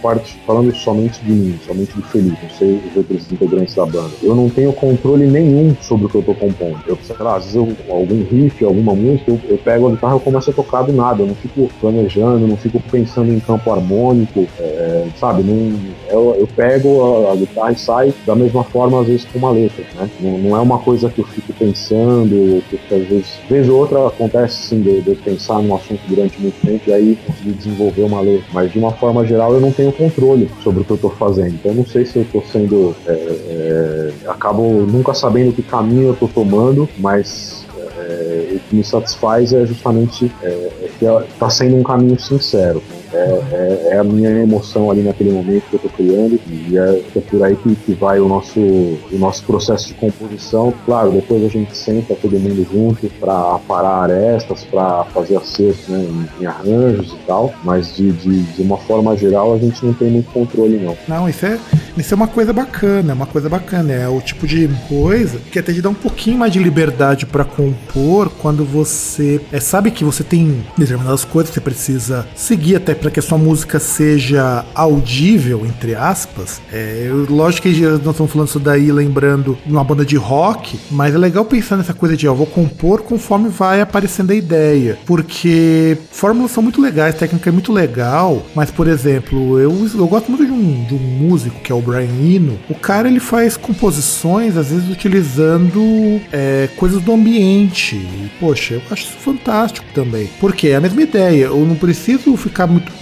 [0.47, 4.35] falando somente de mim, somente do Felipe, não sei os outros integrantes da banda, eu
[4.35, 6.79] não tenho controle nenhum sobre o que eu tô compondo.
[6.87, 10.17] Eu, sei lá, às vezes eu, algum riff, alguma música, eu, eu pego a guitarra
[10.17, 13.71] e começo a tocar do nada, eu não fico planejando, não fico pensando em campo
[13.71, 19.01] harmônico, é, sabe, não, eu, eu pego a, a, guitarra e sai da mesma forma,
[19.01, 20.11] às vezes, com uma letra, né?
[20.21, 24.07] Não, não é uma coisa que eu fico pensando, que às vezes, vez ou outra
[24.07, 28.21] acontece sim de, de pensar num assunto durante muito tempo e aí conseguir desenvolver uma
[28.21, 31.11] letra, mas de uma forma geral eu não tenho controle sobre o que eu estou
[31.11, 35.63] fazendo, então eu não sei se eu estou sendo, é, é, acabo nunca sabendo que
[35.63, 41.05] caminho eu estou tomando, mas é, o que me satisfaz é justamente é, é que
[41.05, 42.83] está sendo um caminho sincero.
[43.15, 47.03] É, é, é, a minha emoção ali naquele momento que eu estou criando e é,
[47.15, 50.75] é, por aí que, que vai o nosso, o nosso processo de composição.
[50.85, 55.99] Claro, depois a gente senta todo mundo junto para parar arestas, para fazer acertos né,
[55.99, 59.95] em, em, arranjos e tal, mas de, de, de, uma forma geral a gente não
[59.95, 60.97] tem muito controle não.
[61.07, 61.59] Não, isso é,
[61.97, 65.59] isso é uma coisa bacana, é uma coisa bacana, é o tipo de coisa que
[65.59, 70.05] até te dá um pouquinho mais de liberdade para compor quando você é, sabe que
[70.05, 74.65] você tem determinadas coisas que você precisa seguir até para que a sua música seja
[74.75, 76.63] audível, entre aspas.
[76.73, 81.19] É, lógico que nós estamos falando isso daí lembrando uma banda de rock, mas é
[81.19, 86.53] legal pensar nessa coisa de, ó, vou compor conforme vai aparecendo a ideia, porque fórmulas
[86.53, 90.53] são muito legais, técnica é muito legal, mas, por exemplo, eu, eu gosto muito de
[90.53, 92.59] um, de um músico que é o Brian Eno.
[92.71, 97.97] O cara, ele faz composições, às vezes, utilizando é, coisas do ambiente.
[97.97, 100.31] E, poxa, eu acho isso fantástico também.
[100.41, 102.94] Porque é a mesma ideia, eu não preciso ficar muito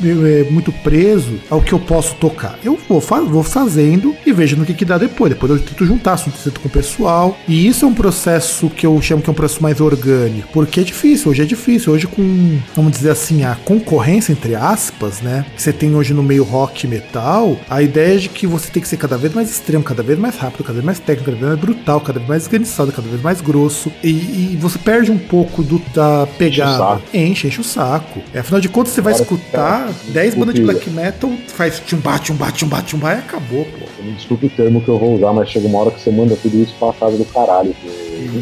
[0.50, 2.58] muito preso ao que eu posso tocar.
[2.64, 5.32] Eu vou, vou fazendo e vejo no que, que dá depois.
[5.32, 7.36] Depois eu tento juntar assunto com o pessoal.
[7.46, 10.48] E isso é um processo que eu chamo que é um processo mais orgânico.
[10.52, 11.92] Porque é difícil, hoje é difícil.
[11.92, 15.44] Hoje, com, vamos dizer assim, a concorrência, entre aspas, né?
[15.54, 18.70] Que você tem hoje no meio rock e metal, a ideia é de que você
[18.70, 21.24] tem que ser cada vez mais extremo, cada vez mais rápido, cada vez mais técnico,
[21.26, 23.92] cada vez mais brutal, cada vez mais esganiçado, cada vez mais grosso.
[24.02, 27.00] E, e você perde um pouco do, da pegada.
[27.12, 28.20] Enche, enche o saco.
[28.32, 29.71] É, afinal de contas, você vai escutar
[30.08, 34.02] 10 bandas de black metal, faz tchumba, tchumba, tchumba, tchumba e acabou, pô.
[34.02, 36.36] Me desculpe o termo que eu vou usar, mas chega uma hora que você manda
[36.36, 37.74] tudo isso pra casa do caralho.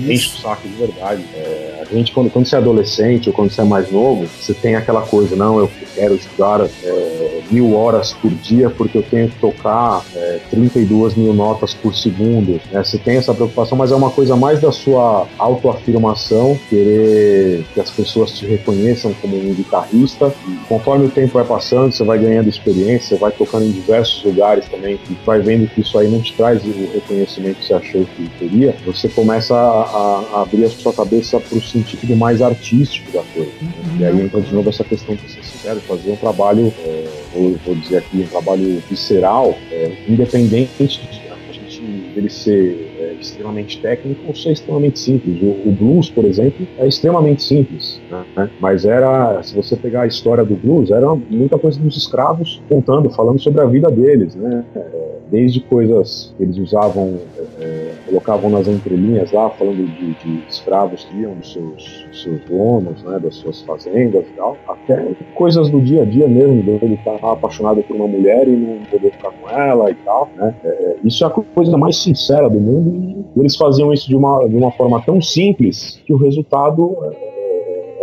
[0.09, 1.25] Enche o saco de verdade.
[1.35, 4.55] É, a gente, quando, quando você é adolescente ou quando você é mais novo, você
[4.55, 9.29] tem aquela coisa, não, eu quero estudar é, mil horas por dia porque eu tenho
[9.29, 12.61] que tocar é, 32 mil notas por segundo.
[12.71, 12.83] Né?
[12.83, 17.91] Você tem essa preocupação, mas é uma coisa mais da sua autoafirmação, querer que as
[17.91, 20.33] pessoas te reconheçam como um guitarrista.
[20.49, 24.69] E conforme o tempo vai passando, você vai ganhando experiência, vai tocando em diversos lugares
[24.69, 28.05] também e vai vendo que isso aí não te traz o reconhecimento que você achou
[28.05, 33.11] que teria, você começa a, a abrir a sua cabeça para o sentido mais artístico
[33.13, 33.51] da coisa.
[33.63, 33.99] Uhum.
[33.99, 37.57] E aí entra de novo essa questão de ser sincero, fazer um trabalho, é, vou,
[37.65, 41.81] vou, dizer aqui, um trabalho visceral, é, independente de a gente
[42.15, 42.90] dele ser
[43.21, 45.41] extremamente técnico ou ser extremamente simples.
[45.43, 48.51] O, o blues, por exemplo, é extremamente simples, né?
[48.61, 53.11] mas era, se você pegar a história do blues, era muita coisa dos escravos contando,
[53.11, 54.65] falando sobre a vida deles, né?
[54.75, 57.19] É, desde coisas que eles usavam,
[57.61, 62.41] é, colocavam nas entrelinhas lá, falando de, de escravos que iam dos seus, dos seus
[62.45, 66.95] donos, né, das suas fazendas e tal, até coisas do dia a dia mesmo, dele
[66.95, 70.55] estar apaixonado por uma mulher e não poder ficar com ela e tal, né?
[70.65, 74.47] É, isso é a coisa mais sincera do mundo e eles faziam isso de uma,
[74.49, 76.97] de uma forma tão simples que o resultado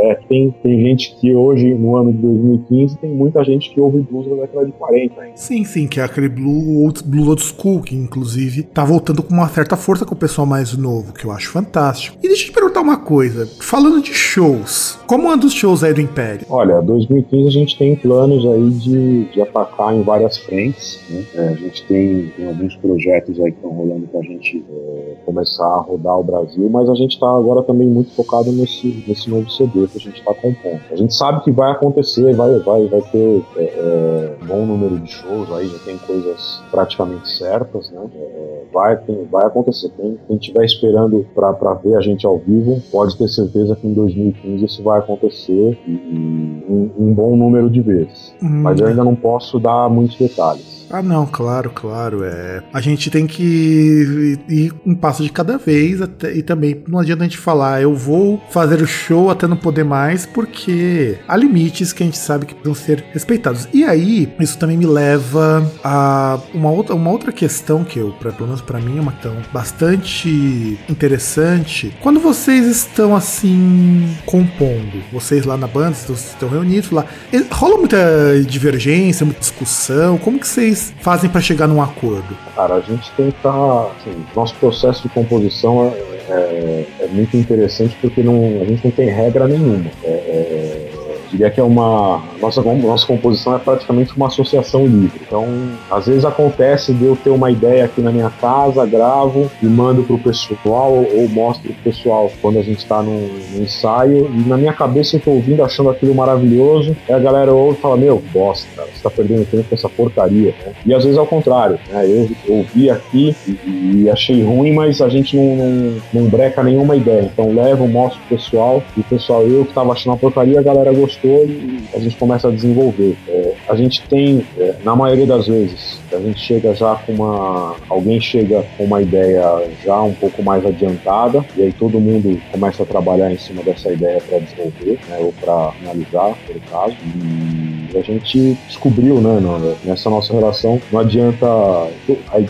[0.08, 3.99] é, tem, tem gente que hoje, no ano de 2015, tem muita gente que ouve
[4.01, 5.38] blues da década de 40 ainda.
[5.38, 9.34] Sim, sim, que é aquele blue old, blue old school, que inclusive tá voltando com
[9.34, 12.18] uma certa força com o pessoal mais novo, que eu acho fantástico.
[12.24, 15.93] E deixa eu te perguntar uma coisa, falando de shows, como anda os shows aí
[15.93, 16.45] do Império?
[16.49, 21.24] Olha, 2015 a gente tem planos aí de, de atacar em várias frentes, né?
[21.36, 25.66] é, a gente tem, tem, alguns projetos aí que estão rolando pra gente é, começar
[25.66, 29.49] a rodar o Brasil, mas a gente tá agora também muito focado nesse, nesse novo
[29.49, 30.81] CD, que a gente está compondo.
[30.91, 34.99] A gente sabe que vai acontecer, vai, vai, vai ter é, é, um bom número
[34.99, 38.01] de shows aí, já tem coisas praticamente certas, né?
[38.15, 39.91] É, vai, tem, vai acontecer.
[39.97, 43.93] Quem, quem estiver esperando para ver a gente ao vivo, pode ter certeza que em
[43.93, 48.33] 2015 isso vai acontecer e, e um, um, bom número de vezes.
[48.41, 48.61] Hum.
[48.61, 50.77] Mas eu ainda não posso dar muitos detalhes.
[50.89, 52.23] Ah, não, claro, claro.
[52.23, 52.63] É.
[52.73, 57.23] A gente tem que ir um passo de cada vez até, e também não adianta
[57.23, 61.93] a gente falar, eu vou fazer o show até não poder mais, porque há limites
[61.93, 63.67] que a gente sabe que precisam ser respeitados.
[63.73, 68.47] E aí, isso também me leva a uma outra, uma outra questão que eu, pelo
[68.47, 71.95] menos pra mim, é uma questão bastante interessante.
[72.01, 77.05] Quando vocês estão assim compondo, vocês lá na banda, vocês estão reunidos lá,
[77.51, 77.97] rola muita
[78.45, 82.38] divergência, muita discussão, como que vocês fazem para chegar num acordo?
[82.55, 83.47] Cara, a gente tenta.
[83.47, 88.91] Assim, nosso processo de composição é, é, é, muito interessante porque não, a gente não
[88.91, 89.89] tem regra nenhuma.
[90.03, 90.88] É, é
[91.30, 92.23] diria que é uma.
[92.41, 95.19] Nossa, nossa composição é praticamente uma associação livre.
[95.25, 95.45] Então,
[95.89, 100.03] às vezes acontece de eu ter uma ideia aqui na minha casa, gravo e mando
[100.03, 104.29] pro pessoal ou mostro pro pessoal quando a gente está no, no, ensaio.
[104.33, 106.95] E na minha cabeça eu tô ouvindo, achando aquilo maravilhoso.
[107.07, 110.53] Aí a galera ouve e fala: Meu, bosta, você tá perdendo tempo com essa porcaria.
[110.65, 110.73] Né?
[110.85, 111.79] E às vezes é o contrário.
[111.89, 112.05] Né?
[112.07, 116.95] Eu, ouvi aqui e, e, achei ruim, mas a gente não, não, não breca nenhuma
[116.95, 117.29] ideia.
[117.31, 120.63] Então levo, mostro pro pessoal e o pessoal, eu que tava achando uma porcaria, a
[120.63, 123.15] galera gostou e a gente a desenvolver.
[123.28, 127.75] É, a gente tem, é, na maioria das vezes, a gente chega já com uma.
[127.89, 129.43] Alguém chega com uma ideia
[129.84, 133.91] já um pouco mais adiantada, e aí todo mundo começa a trabalhar em cima dessa
[133.91, 136.95] ideia para desenvolver, né, ou para analisar, por caso.
[137.05, 137.57] E
[137.95, 139.39] a gente descobriu, né,
[139.83, 141.45] nessa nossa relação, não adianta.
[141.45, 141.89] A,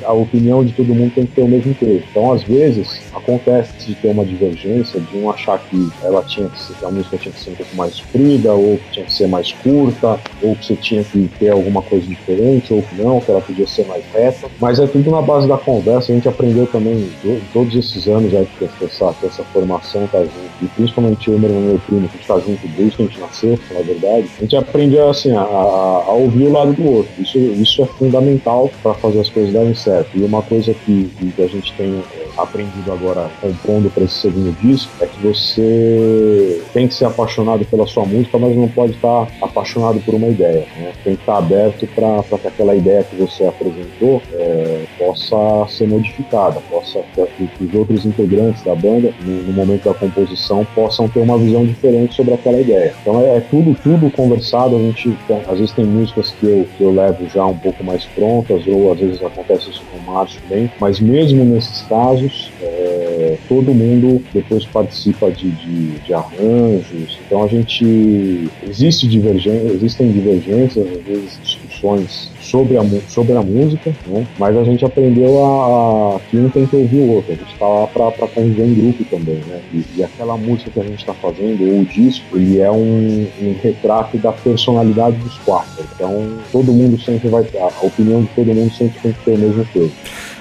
[0.05, 2.03] a opinião de todo mundo tem que ter o mesmo peso.
[2.09, 6.61] Então, às vezes, acontece de ter uma divergência, de um achar que ela tinha que
[6.61, 9.27] ser, a música tinha que ser um pouco mais fluida, ou que tinha que ser
[9.27, 13.31] mais curta, ou que você tinha que ter alguma coisa diferente, ou que não, que
[13.31, 14.47] ela podia ser mais reta.
[14.59, 16.11] Mas é tudo na base da conversa.
[16.11, 17.09] A gente aprendeu também
[17.53, 20.31] todos esses anos aí que essa, que essa formação tá junto.
[20.61, 23.19] E principalmente eu, meu irmão e meu primo, que está junto desde que a gente
[23.19, 24.29] nasceu, na verdade.
[24.38, 24.97] A gente aprende
[25.28, 27.11] assim, a, a, ouvir o lado do outro.
[27.19, 30.17] Isso, isso é fundamental para fazer as coisas darem certo.
[30.17, 31.05] E uma coisa que,
[31.36, 36.61] que a gente tem é, aprendido agora compondo para esse segundo disco é que você
[36.73, 40.65] tem que ser apaixonado pela sua música, mas não pode estar apaixonado por uma ideia.
[40.78, 40.93] Né?
[41.03, 46.59] Tem que estar aberto para que aquela ideia que você apresentou é, possa ser modificada,
[46.69, 46.99] possa
[47.38, 51.38] que, que os outros integrantes da banda, no, no, momento da composição, possam ter uma
[51.38, 52.93] visão diferente sobre aquela ideia.
[53.01, 54.75] Então é, é tudo, tudo conversado.
[54.75, 55.16] A gente
[55.47, 58.91] às vezes tem músicas que eu, que eu levo já um pouco mais prontas, ou
[58.91, 64.24] às vezes acontece isso com o Márcio bem, mas mesmo nesses casos, é, todo mundo
[64.34, 67.18] depois participa de, de, de arranjos.
[67.26, 73.93] Então a gente existe divergência, existem divergências, às vezes discussões sobre a, sobre a música,
[74.07, 74.25] né?
[74.38, 77.51] mas a gente aprendeu a, a que um tem que ouvir o outro, a gente
[77.51, 79.61] está lá para conviver em grupo também, né?
[79.73, 83.28] E, e aquela música que a gente está fazendo, ou o disco, ele é um,
[83.41, 85.86] um, retrato da personalidade dos quatro.
[85.93, 89.38] Então todo mundo sempre vai, a opinião de todo mundo sempre tem que ter o
[89.38, 89.91] mesmo peso.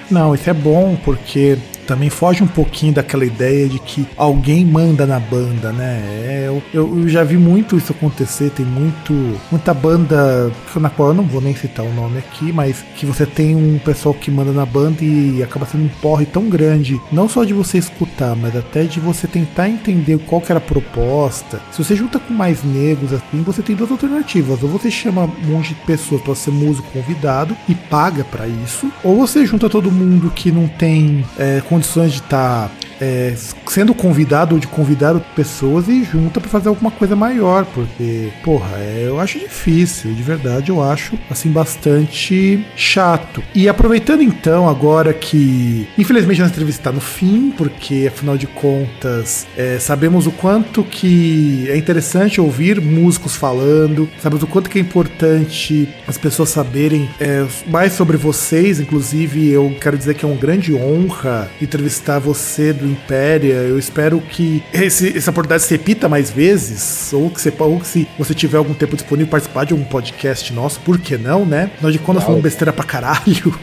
[0.09, 1.57] Não, isso é bom porque
[1.87, 6.01] também foge um pouquinho daquela ideia de que alguém manda na banda, né?
[6.05, 9.13] É, eu, eu, já vi muito isso acontecer, tem muito
[9.49, 13.25] muita banda na qual eu não vou nem citar o nome aqui, mas que você
[13.25, 17.29] tem um pessoal que manda na banda e acaba sendo um porre tão grande, não
[17.29, 21.61] só de você escutar, mas até de você tentar entender qual que era a proposta.
[21.71, 25.51] Se você junta com mais negros assim, você tem duas alternativas, ou você chama um
[25.51, 29.91] monte de pessoas para ser músico convidado e paga para isso, ou você junta todo
[29.91, 33.35] mundo que não tem é, condições de estar tá é,
[33.67, 38.77] sendo convidado ou de convidar pessoas e junta para fazer alguma coisa maior, porque, porra,
[38.77, 43.43] é, eu acho difícil, de verdade, eu acho assim bastante chato.
[43.53, 49.47] E aproveitando então agora que, infelizmente, a entrevista está no fim, porque afinal de contas
[49.55, 54.81] é, sabemos o quanto que é interessante ouvir músicos falando, sabemos o quanto que é
[54.81, 60.37] importante as pessoas saberem é, mais sobre vocês, inclusive eu quero dizer que é uma
[60.37, 63.53] grande honra entrevistar você do Impéria.
[63.53, 67.87] Eu espero que esse, essa oportunidade se repita mais vezes, ou que, você, ou que
[67.87, 71.69] se você tiver algum tempo disponível participar de um podcast nosso, por que não, né?
[71.81, 73.53] Nós de quando nós falamos besteira pra caralho.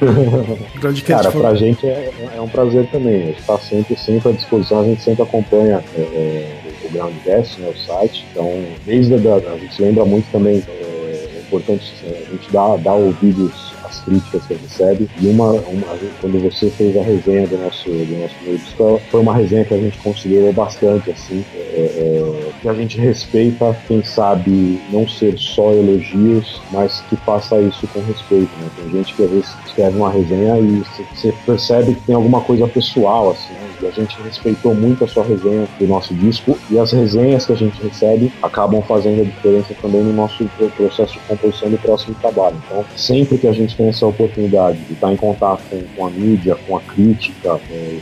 [1.06, 3.22] Cara, pra gente é, é, um prazer também.
[3.22, 7.60] A gente tá sempre, sempre à disposição, a gente sempre acompanha é, é o Groundcast,
[7.60, 8.26] né, o site.
[8.30, 12.94] Então, desde a, a gente lembra muito também, é, é importante a gente dar, dar
[12.94, 15.08] ouvidos as críticas que recebe.
[15.20, 19.20] E uma, uma, quando você fez a resenha do nosso, do nosso meio disco, foi
[19.20, 24.02] uma resenha que a gente considerou bastante, assim, é, é, que a gente respeita quem
[24.02, 28.68] sabe não ser só elogios, mas que faça isso com respeito, né?
[28.76, 30.82] Tem gente que às vezes escreve uma resenha e
[31.14, 33.68] você percebe que tem alguma coisa pessoal, assim, né?
[33.80, 37.52] E a gente respeitou muito a sua resenha do nosso disco e as resenhas que
[37.52, 40.44] a gente recebe acabam fazendo a diferença também no nosso
[40.76, 42.56] processo de composição do próximo trabalho.
[42.66, 46.10] Então, sempre que a gente tem essa oportunidade de estar em contato com, com a
[46.10, 47.60] mídia, com a crítica,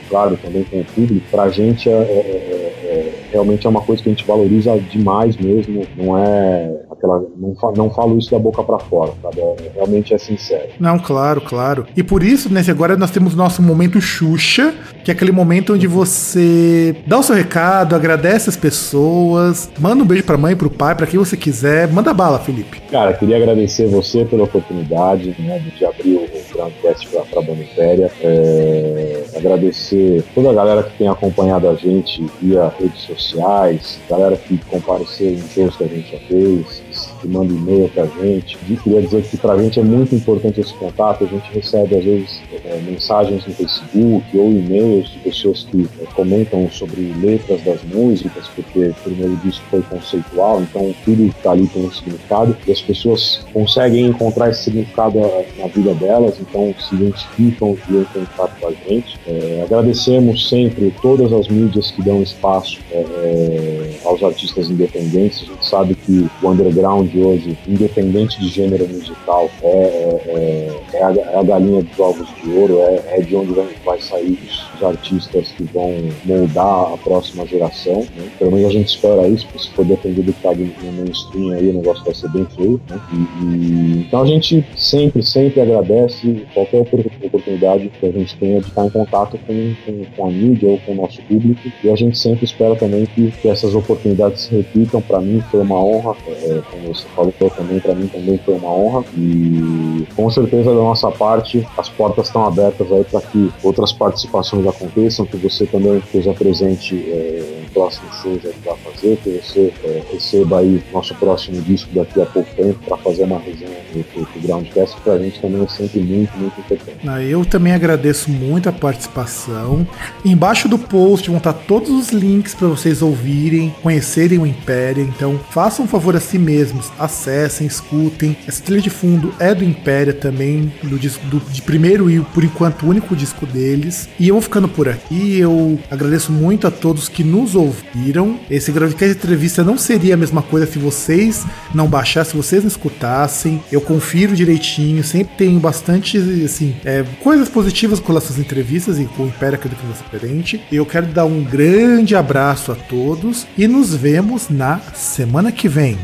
[0.08, 3.82] claro, também com o público, para a gente é, é, é, é, realmente é uma
[3.82, 5.86] coisa que a gente valoriza demais mesmo.
[5.96, 7.22] Não é aquela.
[7.36, 9.40] Não, não falo isso da boca para fora, sabe?
[9.40, 10.68] É, realmente é sincero.
[10.80, 11.86] Não, claro, claro.
[11.96, 14.74] E por isso, nesse agora nós temos o nosso momento Xuxa,
[15.04, 20.06] que é aquele momento onde você dá o seu recado, agradece as pessoas, manda um
[20.06, 21.88] beijo pra mãe, pro pai, para quem você quiser.
[21.88, 22.80] Manda bala, Felipe.
[22.90, 28.10] Cara, queria agradecer você pela oportunidade né, de abrir o Groundcast para a Banda Impéria.
[28.20, 34.58] É, agradecer toda a galera que tem acompanhado a gente via redes sociais, galera que
[34.66, 36.82] compareceu em shows que a gente já fez,
[37.20, 38.58] que manda e-mail pra gente.
[38.68, 41.24] E queria dizer que pra gente é muito importante esse contato.
[41.24, 46.04] A gente recebe, às vezes, é, mensagens no Facebook ou e-mails de pessoas que é,
[46.14, 51.52] comentam sobre letras das músicas, porque o primeiro disco foi conceitual, então tudo que tá
[51.52, 52.56] ali tem um significado.
[52.66, 55.18] E as pessoas conseguem encontrar esse significado
[55.58, 59.18] na vida delas, então se identificam e entram em contato com a gente.
[59.26, 65.42] É, agradecemos sempre todas as mídias que dão espaço é, é aos artistas independentes.
[65.42, 71.12] A gente sabe que o underground hoje, independente de gênero musical, é, é, é, a,
[71.12, 74.74] é a, galinha dos ovos de ouro, é, é de onde vai, vai sair os,
[74.74, 75.92] os, artistas que vão
[76.24, 78.06] moldar a próxima geração.
[78.16, 78.30] Né?
[78.38, 81.52] Pelo menos a gente espera isso, porque se for depender do que tá no mainstream
[81.52, 82.80] aí, o negócio vai ser bem feio.
[82.88, 83.00] Né?
[83.12, 88.68] E, e, então a gente sempre, sempre agradece qualquer oportunidade que a gente tenha de
[88.68, 91.60] estar em contato com, com, com a mídia ou com o nosso público.
[91.82, 93.95] E a gente sempre espera também que, que essas oportunidades
[94.36, 95.00] se repitam.
[95.00, 98.70] Para mim foi uma honra, é, como você falou também, para mim também foi uma
[98.70, 99.04] honra.
[99.16, 104.66] E com certeza da nossa parte, as portas estão abertas aí para que outras participações
[104.66, 109.72] aconteçam, que você também esteja presente é, em próximos shows aí para fazer, que você
[109.84, 114.02] é, receba aí nosso próximo disco daqui a pouco tempo para fazer uma resenha do,
[114.20, 116.98] do Groundcast, que para a gente também é sempre muito, muito importante.
[117.06, 119.86] Ah, eu também agradeço muito a participação.
[120.24, 125.04] Embaixo do post vão estar todos os links para vocês ouvirem, conhecerem o Império.
[125.04, 128.36] Então, façam um favor a si mesmos, acessem, escutem.
[128.44, 132.42] Essa trilha de fundo é do Império também, do disco do, de primeiro e por
[132.42, 134.08] enquanto único disco deles.
[134.18, 135.38] E eu vou ficando por aqui.
[135.38, 138.40] Eu agradeço muito a todos que nos ouviram.
[138.50, 142.68] Esse Gravicast entrevista não seria a mesma coisa se vocês não baixassem, se vocês não
[142.68, 143.62] escutassem.
[143.70, 149.22] Eu confiro direitinho, sempre tenho bastante assim, é, coisas positivas com essas entrevistas e com
[149.22, 150.60] o Império que é diferente.
[150.72, 155.98] Eu quero dar um grande abraço a todos e nos vemos na semana que vem.